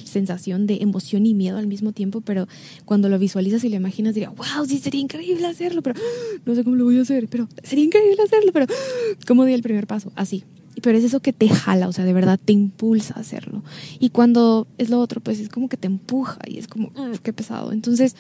sensación 0.04 0.68
de 0.68 0.78
emoción 0.82 1.26
y 1.26 1.34
miedo 1.34 1.58
al 1.58 1.68
mismo 1.68 1.92
tiempo, 1.92 2.22
pero 2.22 2.48
cuando 2.86 3.10
lo 3.10 3.18
visualizas 3.18 3.64
y 3.64 3.70
lo 3.70 3.76
imaginas 3.76 4.14
diría, 4.14 4.30
wow, 4.30 4.66
sí 4.68 4.78
sería 4.78 5.02
increíble 5.02 5.46
hacerlo, 5.48 5.82
pero 5.82 6.00
no 6.46 6.56
sé 6.56 6.64
cómo 6.64 6.76
lo 6.76 6.86
voy 6.86 7.00
a 7.00 7.02
hacer, 7.02 7.28
pero 7.28 7.48
sería 7.64 7.86
increíble 7.86 8.22
hacerlo, 8.24 8.52
pero 8.52 8.68
¿cómo 9.28 9.46
di 9.46 9.54
el 9.54 9.62
primer 9.62 9.88
paso? 9.88 10.12
Así. 10.16 10.44
Pero 10.82 10.98
es 10.98 11.04
eso 11.04 11.20
que 11.20 11.34
te 11.34 11.50
jala, 11.50 11.90
o 11.90 11.92
sea, 11.92 12.06
de 12.06 12.14
verdad 12.14 12.40
te 12.44 12.54
impulsa 12.54 13.14
a 13.16 13.20
hacerlo. 13.20 13.62
Y 14.00 14.10
cuando 14.10 14.68
es 14.78 14.90
lo 14.90 15.00
otro, 15.00 15.20
pues 15.20 15.40
es 15.40 15.50
como 15.50 15.68
que 15.68 15.76
te 15.76 15.88
empuja 15.88 16.40
y 16.48 16.58
es 16.58 16.68
como, 16.68 16.92
qué 17.22 17.34
pesado. 17.34 17.74
Entonces, 17.74 18.16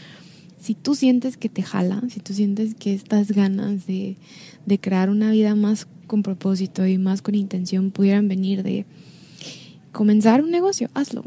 si 0.59 0.75
tú 0.75 0.93
sientes 0.93 1.37
que 1.37 1.47
te 1.47 1.63
jala, 1.63 2.03
si 2.09 2.19
tú 2.19 2.33
sientes 2.33 2.75
que 2.75 2.93
estas 2.93 3.31
ganas 3.31 3.87
de, 3.87 4.17
de 4.65 4.79
crear 4.79 5.09
una 5.09 5.31
vida 5.31 5.55
más 5.55 5.87
con 6.07 6.23
propósito 6.23 6.85
y 6.85 6.97
más 6.97 7.21
con 7.21 7.35
intención 7.35 7.89
pudieran 7.89 8.27
venir 8.27 8.63
de 8.63 8.85
comenzar 9.93 10.43
un 10.43 10.51
negocio, 10.51 10.89
hazlo 10.93 11.23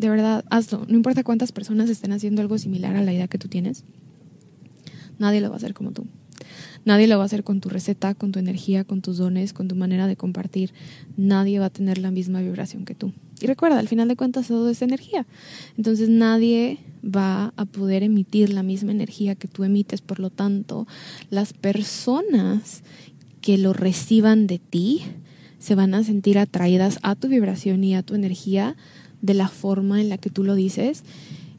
de 0.00 0.08
verdad, 0.08 0.44
hazlo. 0.48 0.86
No 0.88 0.96
importa 0.96 1.22
cuántas 1.22 1.52
personas 1.52 1.90
estén 1.90 2.12
haciendo 2.12 2.40
algo 2.40 2.56
similar 2.56 2.96
a 2.96 3.02
la 3.02 3.12
idea 3.12 3.28
que 3.28 3.38
tú 3.38 3.48
tienes, 3.48 3.84
nadie 5.18 5.40
lo 5.42 5.48
va 5.48 5.54
a 5.54 5.58
hacer 5.58 5.74
como 5.74 5.92
tú. 5.92 6.06
Nadie 6.86 7.06
lo 7.06 7.18
va 7.18 7.24
a 7.24 7.26
hacer 7.26 7.44
con 7.44 7.60
tu 7.60 7.68
receta, 7.68 8.14
con 8.14 8.32
tu 8.32 8.38
energía, 8.38 8.84
con 8.84 9.02
tus 9.02 9.18
dones, 9.18 9.52
con 9.52 9.68
tu 9.68 9.76
manera 9.76 10.06
de 10.06 10.16
compartir. 10.16 10.72
Nadie 11.18 11.58
va 11.58 11.66
a 11.66 11.70
tener 11.70 11.98
la 11.98 12.10
misma 12.10 12.40
vibración 12.40 12.86
que 12.86 12.94
tú. 12.94 13.12
Y 13.42 13.46
recuerda, 13.46 13.78
al 13.78 13.88
final 13.88 14.08
de 14.08 14.16
cuentas 14.16 14.48
todo 14.48 14.70
es 14.70 14.80
energía. 14.80 15.26
Entonces 15.76 16.08
nadie 16.08 16.78
va 17.04 17.52
a 17.56 17.66
poder 17.66 18.02
emitir 18.02 18.50
la 18.50 18.62
misma 18.62 18.92
energía 18.92 19.34
que 19.34 19.48
tú 19.48 19.64
emites. 19.64 20.00
Por 20.00 20.18
lo 20.18 20.30
tanto, 20.30 20.86
las 21.28 21.52
personas 21.52 22.82
que 23.42 23.58
lo 23.58 23.74
reciban 23.74 24.46
de 24.46 24.58
ti 24.58 25.02
se 25.58 25.74
van 25.74 25.92
a 25.92 26.02
sentir 26.02 26.38
atraídas 26.38 26.98
a 27.02 27.14
tu 27.14 27.28
vibración 27.28 27.84
y 27.84 27.94
a 27.94 28.02
tu 28.02 28.14
energía 28.14 28.76
de 29.22 29.34
la 29.34 29.48
forma 29.48 30.00
en 30.00 30.08
la 30.08 30.18
que 30.18 30.30
tú 30.30 30.44
lo 30.44 30.54
dices 30.54 31.04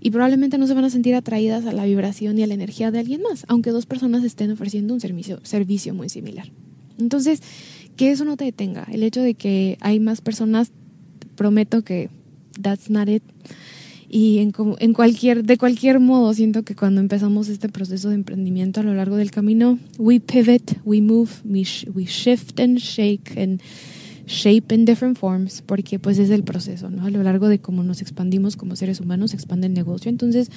y 0.02 0.10
probablemente 0.10 0.58
no 0.58 0.66
se 0.66 0.74
van 0.74 0.84
a 0.84 0.90
sentir 0.90 1.14
atraídas 1.14 1.66
a 1.66 1.74
la 1.74 1.86
vibración 1.86 2.38
y 2.40 2.44
a 2.44 2.48
la 2.48 2.56
energía 2.56 2.90
de 2.90 3.00
alguien 3.00 3.22
más, 3.22 3.46
aunque 3.48 3.70
dos 3.70 3.86
personas 3.86 4.24
estén 4.24 4.52
ofreciendo 4.52 4.94
un 4.94 5.00
servicio, 5.00 5.40
servicio 5.44 5.94
muy 5.94 6.10
similar. 6.10 6.52
Entonces, 7.00 7.42
que 7.96 8.12
eso 8.12 8.26
no 8.26 8.36
te 8.36 8.46
detenga. 8.46 8.88
El 8.92 9.04
hecho 9.04 9.22
de 9.22 9.36
que 9.36 9.78
hay 9.80 10.00
más 10.00 10.22
personas, 10.22 10.72
prometo 11.36 11.84
que 11.84 12.10
that's 12.60 12.90
not 12.90 13.08
it. 13.10 13.24
Y 14.10 14.40
en, 14.40 14.52
en 14.80 14.94
cualquier, 14.94 15.44
de 15.44 15.58
cualquier 15.58 16.00
modo, 16.00 16.34
siento 16.34 16.64
que 16.64 16.76
cuando 16.76 17.00
empezamos 17.00 17.48
este 17.48 17.70
proceso 17.70 18.10
de 18.10 18.16
emprendimiento 18.16 18.82
a 18.82 18.84
lo 18.84 18.94
largo 18.94 19.16
del 19.16 19.32
camino, 19.32 19.80
we 19.98 20.20
pivot, 20.20 20.80
we 20.84 21.00
move, 21.00 21.30
we, 21.46 21.66
we 21.94 22.06
shift 22.06 22.60
and 22.60 22.78
shake 22.78 23.38
and 23.38 23.62
shape 24.32 24.74
in 24.74 24.86
different 24.86 25.18
forms, 25.18 25.62
porque 25.62 26.00
pues 26.00 26.18
es 26.18 26.30
el 26.30 26.44
proceso, 26.44 26.90
¿no? 26.90 27.06
A 27.06 27.10
lo 27.10 27.22
largo 27.22 27.50
de 27.50 27.60
cómo 27.60 27.84
nos 27.84 28.02
expandimos 28.02 28.56
como 28.56 28.76
seres 28.76 29.02
humanos, 29.02 29.32
se 29.32 29.38
expande 29.38 29.68
el 29.68 29.74
negocio. 29.74 30.10
Entonces, 30.10 30.50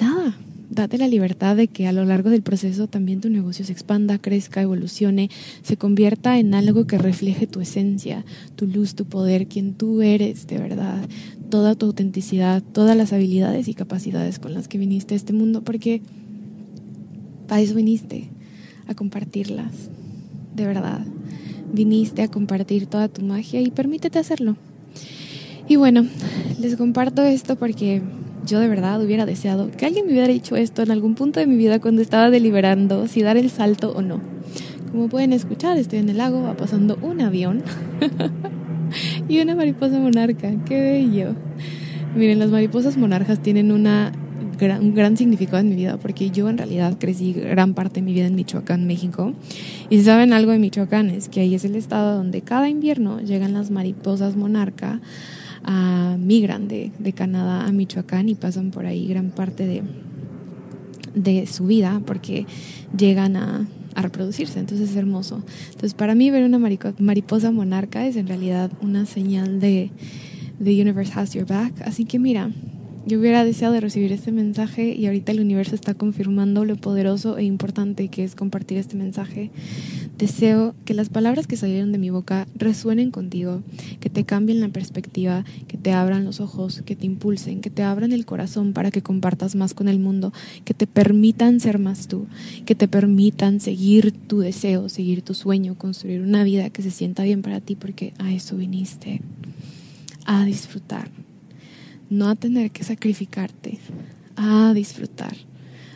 nada, 0.00 0.36
date 0.70 0.98
la 0.98 1.06
libertad 1.06 1.56
de 1.56 1.68
que 1.68 1.86
a 1.86 1.92
lo 1.92 2.04
largo 2.04 2.30
del 2.30 2.42
proceso 2.42 2.88
también 2.88 3.20
tu 3.20 3.30
negocio 3.30 3.64
se 3.64 3.72
expanda, 3.72 4.18
crezca, 4.18 4.60
evolucione, 4.60 5.30
se 5.62 5.76
convierta 5.76 6.38
en 6.38 6.52
algo 6.54 6.86
que 6.86 6.98
refleje 6.98 7.46
tu 7.46 7.60
esencia, 7.60 8.24
tu 8.56 8.66
luz, 8.66 8.96
tu 8.96 9.04
poder, 9.04 9.46
quien 9.46 9.74
tú 9.74 10.02
eres 10.02 10.48
de 10.48 10.58
verdad, 10.58 11.08
toda 11.50 11.76
tu 11.76 11.86
autenticidad, 11.86 12.60
todas 12.60 12.96
las 12.96 13.12
habilidades 13.12 13.68
y 13.68 13.74
capacidades 13.74 14.40
con 14.40 14.52
las 14.52 14.66
que 14.66 14.78
viniste 14.78 15.14
a 15.14 15.16
este 15.16 15.32
mundo, 15.32 15.62
porque 15.62 16.02
para 17.46 17.60
eso 17.60 17.76
viniste, 17.76 18.30
a 18.88 18.94
compartirlas, 18.94 19.72
de 20.56 20.66
verdad 20.66 21.06
viniste 21.74 22.22
a 22.22 22.28
compartir 22.28 22.86
toda 22.86 23.08
tu 23.08 23.22
magia 23.22 23.60
y 23.60 23.70
permítete 23.70 24.18
hacerlo. 24.18 24.56
Y 25.68 25.76
bueno, 25.76 26.06
les 26.60 26.76
comparto 26.76 27.22
esto 27.22 27.56
porque 27.56 28.02
yo 28.46 28.60
de 28.60 28.68
verdad 28.68 29.02
hubiera 29.02 29.26
deseado 29.26 29.70
que 29.70 29.86
alguien 29.86 30.06
me 30.06 30.12
hubiera 30.12 30.28
dicho 30.28 30.56
esto 30.56 30.82
en 30.82 30.90
algún 30.90 31.14
punto 31.14 31.40
de 31.40 31.46
mi 31.46 31.56
vida 31.56 31.80
cuando 31.80 32.02
estaba 32.02 32.30
deliberando 32.30 33.06
si 33.06 33.22
dar 33.22 33.36
el 33.36 33.50
salto 33.50 33.92
o 33.92 34.02
no. 34.02 34.20
Como 34.92 35.08
pueden 35.08 35.32
escuchar, 35.32 35.76
estoy 35.76 35.98
en 35.98 36.08
el 36.08 36.18
lago, 36.18 36.42
va 36.42 36.56
pasando 36.56 36.98
un 37.02 37.20
avión 37.20 37.62
y 39.28 39.40
una 39.40 39.56
mariposa 39.56 39.98
monarca. 39.98 40.52
¡Qué 40.66 40.80
bello! 40.80 41.34
Miren, 42.14 42.38
las 42.38 42.50
mariposas 42.50 42.96
monarcas 42.96 43.40
tienen 43.40 43.72
una 43.72 44.12
un 44.60 44.94
gran 44.94 45.16
significado 45.16 45.58
en 45.58 45.68
mi 45.68 45.76
vida, 45.76 45.96
porque 45.98 46.30
yo 46.30 46.48
en 46.48 46.58
realidad 46.58 46.96
crecí 46.98 47.32
gran 47.32 47.74
parte 47.74 48.00
de 48.00 48.02
mi 48.02 48.12
vida 48.12 48.26
en 48.26 48.34
Michoacán, 48.34 48.86
México. 48.86 49.32
Y 49.90 49.98
si 49.98 50.04
saben 50.04 50.32
algo 50.32 50.52
de 50.52 50.58
Michoacán, 50.58 51.10
es 51.10 51.28
que 51.28 51.40
ahí 51.40 51.54
es 51.54 51.64
el 51.64 51.76
estado 51.76 52.16
donde 52.16 52.42
cada 52.42 52.68
invierno 52.68 53.20
llegan 53.20 53.52
las 53.52 53.70
mariposas 53.70 54.36
monarca 54.36 55.00
a 55.64 56.16
migran 56.18 56.68
de, 56.68 56.92
de 56.98 57.12
Canadá 57.12 57.66
a 57.66 57.72
Michoacán 57.72 58.28
y 58.28 58.34
pasan 58.34 58.70
por 58.70 58.86
ahí 58.86 59.06
gran 59.08 59.30
parte 59.30 59.66
de, 59.66 59.82
de 61.14 61.46
su 61.46 61.66
vida 61.66 62.02
porque 62.04 62.46
llegan 62.96 63.36
a, 63.36 63.66
a, 63.94 64.02
reproducirse, 64.02 64.58
entonces 64.58 64.90
es 64.90 64.96
hermoso. 64.96 65.42
Entonces 65.66 65.94
para 65.94 66.14
mí 66.14 66.30
ver 66.30 66.44
una 66.44 66.58
mariposa 66.98 67.50
monarca 67.50 68.06
es 68.06 68.16
en 68.16 68.26
realidad 68.26 68.70
una 68.82 69.06
señal 69.06 69.58
de 69.58 69.90
The 70.62 70.82
Universe 70.82 71.12
Has 71.18 71.32
Your 71.32 71.46
Back, 71.46 71.80
así 71.84 72.04
que 72.04 72.18
mira, 72.18 72.50
yo 73.06 73.18
hubiera 73.18 73.44
deseado 73.44 73.74
de 73.74 73.80
recibir 73.80 74.12
este 74.12 74.32
mensaje 74.32 74.94
y 74.94 75.06
ahorita 75.06 75.32
el 75.32 75.40
universo 75.40 75.74
está 75.74 75.92
confirmando 75.94 76.64
lo 76.64 76.76
poderoso 76.76 77.36
e 77.36 77.44
importante 77.44 78.08
que 78.08 78.24
es 78.24 78.34
compartir 78.34 78.78
este 78.78 78.96
mensaje. 78.96 79.50
Deseo 80.16 80.74
que 80.86 80.94
las 80.94 81.10
palabras 81.10 81.46
que 81.46 81.56
salieron 81.56 81.92
de 81.92 81.98
mi 81.98 82.08
boca 82.08 82.46
resuenen 82.54 83.10
contigo, 83.10 83.62
que 84.00 84.08
te 84.08 84.24
cambien 84.24 84.60
la 84.60 84.68
perspectiva, 84.68 85.44
que 85.68 85.76
te 85.76 85.92
abran 85.92 86.24
los 86.24 86.40
ojos, 86.40 86.82
que 86.86 86.96
te 86.96 87.04
impulsen, 87.04 87.60
que 87.60 87.68
te 87.68 87.82
abran 87.82 88.12
el 88.12 88.24
corazón 88.24 88.72
para 88.72 88.90
que 88.90 89.02
compartas 89.02 89.54
más 89.54 89.74
con 89.74 89.88
el 89.88 89.98
mundo, 89.98 90.32
que 90.64 90.72
te 90.72 90.86
permitan 90.86 91.60
ser 91.60 91.78
más 91.78 92.08
tú, 92.08 92.26
que 92.64 92.74
te 92.74 92.88
permitan 92.88 93.60
seguir 93.60 94.12
tu 94.12 94.38
deseo, 94.38 94.88
seguir 94.88 95.20
tu 95.20 95.34
sueño, 95.34 95.76
construir 95.76 96.22
una 96.22 96.42
vida 96.42 96.70
que 96.70 96.82
se 96.82 96.90
sienta 96.90 97.22
bien 97.24 97.42
para 97.42 97.60
ti 97.60 97.76
porque 97.76 98.14
a 98.18 98.32
eso 98.32 98.56
viniste, 98.56 99.20
a 100.24 100.44
disfrutar 100.46 101.10
no 102.14 102.28
a 102.28 102.36
tener 102.36 102.70
que 102.70 102.84
sacrificarte, 102.84 103.78
a 104.36 104.72
disfrutar, 104.74 105.36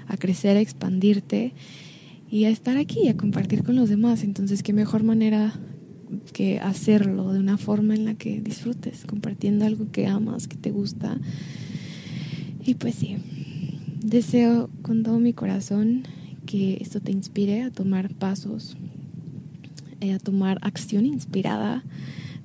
a 0.06 0.16
crecer, 0.16 0.56
a 0.56 0.60
expandirte 0.60 1.52
y 2.30 2.44
a 2.44 2.50
estar 2.50 2.76
aquí, 2.76 3.08
a 3.08 3.16
compartir 3.16 3.62
con 3.62 3.76
los 3.76 3.88
demás. 3.88 4.24
Entonces, 4.24 4.62
qué 4.62 4.72
mejor 4.72 5.04
manera 5.04 5.58
que 6.32 6.58
hacerlo 6.58 7.32
de 7.32 7.40
una 7.40 7.58
forma 7.58 7.94
en 7.94 8.04
la 8.04 8.14
que 8.14 8.40
disfrutes, 8.40 9.04
compartiendo 9.06 9.64
algo 9.64 9.90
que 9.90 10.06
amas, 10.06 10.48
que 10.48 10.56
te 10.56 10.70
gusta. 10.70 11.18
Y 12.64 12.74
pues 12.74 12.96
sí, 12.96 13.16
deseo 14.02 14.70
con 14.82 15.02
todo 15.02 15.18
mi 15.18 15.32
corazón 15.32 16.02
que 16.46 16.78
esto 16.80 17.00
te 17.00 17.12
inspire 17.12 17.62
a 17.62 17.70
tomar 17.70 18.14
pasos, 18.14 18.76
eh, 20.00 20.12
a 20.12 20.18
tomar 20.18 20.58
acción 20.62 21.06
inspirada 21.06 21.84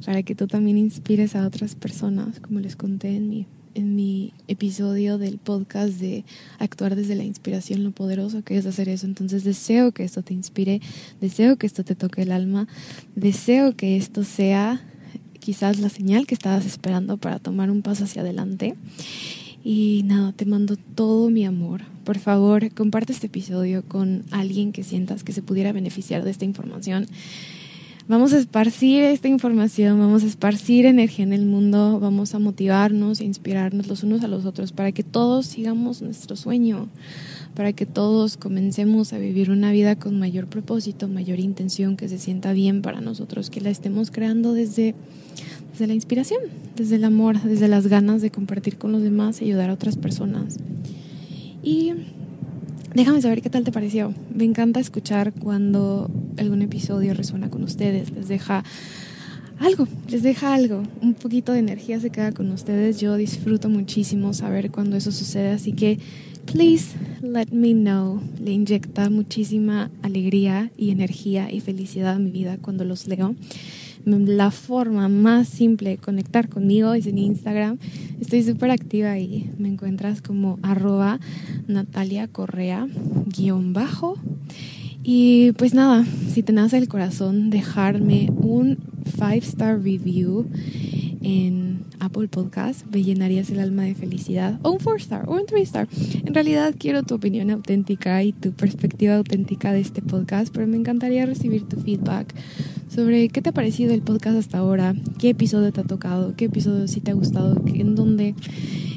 para 0.06 0.24
que 0.24 0.36
tú 0.36 0.48
también 0.48 0.78
inspires 0.78 1.36
a 1.36 1.48
otras 1.48 1.76
personas, 1.76 2.40
como 2.40 2.60
les 2.60 2.76
conté 2.76 3.16
en 3.16 3.30
mi, 3.30 3.48
en 3.76 3.96
mi 3.96 4.34
episodio 4.48 5.18
del 5.18 5.38
podcast 5.38 5.94
de 5.94 6.26
actuar 6.60 6.96
desde 6.96 7.16
la 7.16 7.24
inspiración, 7.24 7.84
lo 7.84 7.92
poderoso 7.92 8.44
que 8.44 8.58
es 8.58 8.66
hacer 8.66 8.90
eso. 8.90 9.06
Entonces 9.06 9.44
deseo 9.44 9.92
que 9.92 10.04
esto 10.04 10.22
te 10.22 10.34
inspire, 10.34 10.82
deseo 11.22 11.58
que 11.58 11.68
esto 11.68 11.84
te 11.84 11.96
toque 11.96 12.22
el 12.24 12.32
alma, 12.32 12.68
deseo 13.16 13.76
que 13.76 13.98
esto 13.98 14.24
sea 14.24 14.82
quizás 15.40 15.80
la 15.80 15.90
señal 15.90 16.26
que 16.26 16.36
estabas 16.36 16.66
esperando 16.66 17.18
para 17.18 17.40
tomar 17.40 17.70
un 17.70 17.82
paso 17.82 18.06
hacia 18.06 18.22
adelante. 18.22 18.76
Y 19.64 20.02
nada, 20.06 20.34
te 20.34 20.46
mando 20.46 20.76
todo 20.76 21.30
mi 21.30 21.46
amor. 21.46 21.82
Por 22.04 22.20
favor, 22.20 22.74
comparte 22.74 23.14
este 23.14 23.28
episodio 23.28 23.84
con 23.84 24.24
alguien 24.32 24.74
que 24.74 24.84
sientas 24.84 25.24
que 25.24 25.32
se 25.32 25.42
pudiera 25.42 25.72
beneficiar 25.72 26.24
de 26.24 26.32
esta 26.32 26.44
información 26.44 27.08
Vamos 28.06 28.34
a 28.34 28.38
esparcir 28.38 29.02
esta 29.06 29.30
información, 29.30 29.98
vamos 29.98 30.24
a 30.24 30.28
esparcir 30.28 30.86
energía 30.86 31.24
en 31.24 31.32
el 31.32 31.46
mundo, 31.46 32.02
vamos 32.02 32.36
a 32.36 32.40
motivarnos 32.40 33.22
e 33.22 33.24
inspirarnos 33.24 33.88
los 33.88 34.04
unos 34.04 34.22
a 34.26 34.28
los 34.28 34.44
otros 34.44 34.74
para 34.74 34.92
que 34.92 35.04
todos 35.04 35.46
sigamos 35.46 36.02
nuestro 36.02 36.36
sueño, 36.36 36.90
para 37.56 37.72
que 37.72 37.86
todos 37.86 38.36
comencemos 38.36 39.14
a 39.14 39.20
vivir 39.20 39.52
una 39.52 39.72
vida 39.72 39.96
con 39.96 40.20
mayor 40.20 40.48
propósito, 40.48 41.08
mayor 41.08 41.40
intención, 41.40 41.96
que 41.96 42.10
se 42.10 42.18
sienta 42.18 42.52
bien 42.52 42.82
para 42.82 43.00
nosotros, 43.00 43.50
que 43.50 43.62
la 43.62 43.70
estemos 43.70 44.12
creando 44.12 44.52
desde, 44.52 44.96
desde 45.72 45.88
la 45.88 45.94
inspiración, 45.94 46.42
desde 46.76 46.98
el 46.98 47.06
amor, 47.06 47.42
desde 47.42 47.70
las 47.70 47.88
ganas 47.88 48.22
de 48.22 48.32
compartir 48.32 48.78
con 48.78 48.92
los 48.92 49.02
demás 49.02 49.42
y 49.42 49.46
ayudar 49.46 49.70
a 49.70 49.74
otras 49.76 49.96
personas. 49.96 50.58
Y 51.64 51.94
Déjame 52.94 53.22
saber 53.24 53.42
qué 53.42 53.50
tal 53.50 53.64
te 53.64 53.72
pareció. 53.72 54.14
Me 54.34 54.44
encanta 54.44 54.80
escuchar 54.80 55.34
cuando 55.34 56.12
algún 56.38 56.62
episodio 56.62 57.16
resuena 57.16 57.50
con 57.50 57.64
ustedes, 57.64 58.12
les 58.12 58.28
deja 58.28 58.64
algo, 59.60 59.88
les 60.10 60.22
deja 60.22 60.54
algo, 60.54 60.84
un 61.02 61.16
poquito 61.16 61.54
de 61.54 61.60
energía 61.60 62.00
se 62.00 62.12
queda 62.12 62.32
con 62.34 62.52
ustedes. 62.52 63.00
Yo 63.00 63.16
disfruto 63.16 63.68
muchísimo 63.68 64.34
saber 64.36 64.70
cuando 64.70 64.96
eso 64.96 65.12
sucede, 65.12 65.50
así 65.50 65.74
que 65.74 65.98
please 66.46 66.96
let 67.24 67.48
me 67.52 67.74
know. 67.74 68.22
Le 68.40 68.52
inyecta 68.52 69.10
muchísima 69.10 69.90
alegría 70.04 70.70
y 70.78 70.92
energía 70.92 71.52
y 71.52 71.62
felicidad 71.62 72.14
a 72.14 72.20
mi 72.20 72.30
vida 72.30 72.58
cuando 72.62 72.84
los 72.86 73.08
leo 73.08 73.36
la 74.06 74.52
forma 74.52 75.08
más 75.08 75.48
simple 75.48 75.92
de 75.92 75.98
conectar 75.98 76.50
conmigo 76.50 76.94
es 76.94 77.08
en 77.08 77.18
Instagram. 77.18 77.78
Estoy 78.20 78.44
súper 78.44 78.72
activa 78.72 79.18
y 79.18 79.50
me 79.58 79.70
encuentras 79.70 80.22
como 80.22 80.60
arroba 80.62 81.20
Natalia 81.68 82.28
Correa 82.28 82.88
guion 83.28 83.74
bajo. 83.74 84.18
Y 85.04 85.52
pues 85.54 85.74
nada, 85.74 86.06
si 86.34 86.44
te 86.44 86.54
nace 86.54 86.78
el 86.78 86.88
corazón, 86.88 87.50
dejarme 87.50 88.30
un 88.36 88.78
5 89.06 89.28
star 89.42 89.82
review 89.82 90.46
en 91.22 91.63
Apple 92.04 92.28
Podcast, 92.28 92.86
me 92.92 93.02
llenarías 93.02 93.50
el 93.50 93.60
alma 93.60 93.84
de 93.84 93.96
felicidad. 93.96 94.60
O 94.62 94.72
un 94.72 94.78
4 94.78 94.96
star, 94.98 95.30
o 95.30 95.34
un 95.34 95.46
3 95.46 95.64
star. 95.64 95.88
En 96.26 96.34
realidad 96.34 96.76
quiero 96.78 97.04
tu 97.04 97.16
opinión 97.16 97.50
auténtica 97.50 98.24
y 98.24 98.34
tu 98.34 98.52
perspectiva 98.52 99.16
auténtica 99.16 99.72
de 99.72 99.80
este 99.80 100.02
podcast, 100.02 100.54
pero 100.54 100.68
me 100.68 100.78
encantaría 100.78 101.26
recibir 101.26 101.64
tu 101.64 101.78
feedback 101.78 102.34
sobre 102.90 103.30
qué 103.30 103.42
te 103.42 103.50
ha 103.50 103.54
parecido 103.54 103.94
el 103.94 104.02
podcast 104.02 104.38
hasta 104.38 104.58
ahora, 104.58 104.96
qué 105.18 105.30
episodio 105.30 105.72
te 105.72 105.82
ha 105.82 105.86
tocado, 105.86 106.36
qué 106.36 106.46
episodio 106.46 106.88
sí 106.88 107.00
te 107.00 107.12
ha 107.12 107.16
gustado, 107.16 107.56
en 107.66 107.96
dónde, 107.96 108.36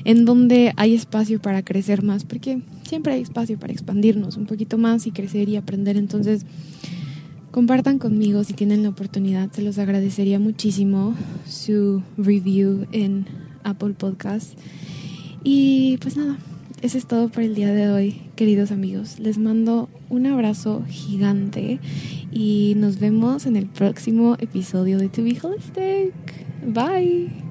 en 0.04 0.24
dónde 0.24 0.72
hay 0.76 0.94
espacio 0.94 1.40
para 1.40 1.62
crecer 1.62 2.02
más, 2.02 2.24
porque 2.24 2.60
siempre 2.86 3.14
hay 3.14 3.22
espacio 3.22 3.58
para 3.58 3.72
expandirnos 3.72 4.36
un 4.36 4.46
poquito 4.46 4.78
más 4.78 5.06
y 5.06 5.12
crecer 5.12 5.48
y 5.48 5.56
aprender. 5.56 5.96
Entonces, 5.96 6.44
compartan 7.56 7.98
conmigo 7.98 8.44
si 8.44 8.52
tienen 8.52 8.82
la 8.82 8.90
oportunidad, 8.90 9.50
se 9.50 9.62
los 9.62 9.78
agradecería 9.78 10.38
muchísimo 10.38 11.14
su 11.48 12.02
review 12.18 12.86
en 12.92 13.24
Apple 13.64 13.94
Podcast. 13.94 14.52
Y 15.42 15.96
pues 16.02 16.18
nada, 16.18 16.36
eso 16.82 16.98
es 16.98 17.06
todo 17.06 17.30
por 17.30 17.42
el 17.42 17.54
día 17.54 17.72
de 17.72 17.88
hoy, 17.88 18.20
queridos 18.36 18.72
amigos. 18.72 19.18
Les 19.20 19.38
mando 19.38 19.88
un 20.10 20.26
abrazo 20.26 20.84
gigante 20.86 21.80
y 22.30 22.74
nos 22.76 23.00
vemos 23.00 23.46
en 23.46 23.56
el 23.56 23.64
próximo 23.64 24.36
episodio 24.38 24.98
de 24.98 25.08
To 25.08 25.22
Be 25.22 25.38
Holistic. 25.42 26.12
Bye. 26.62 27.45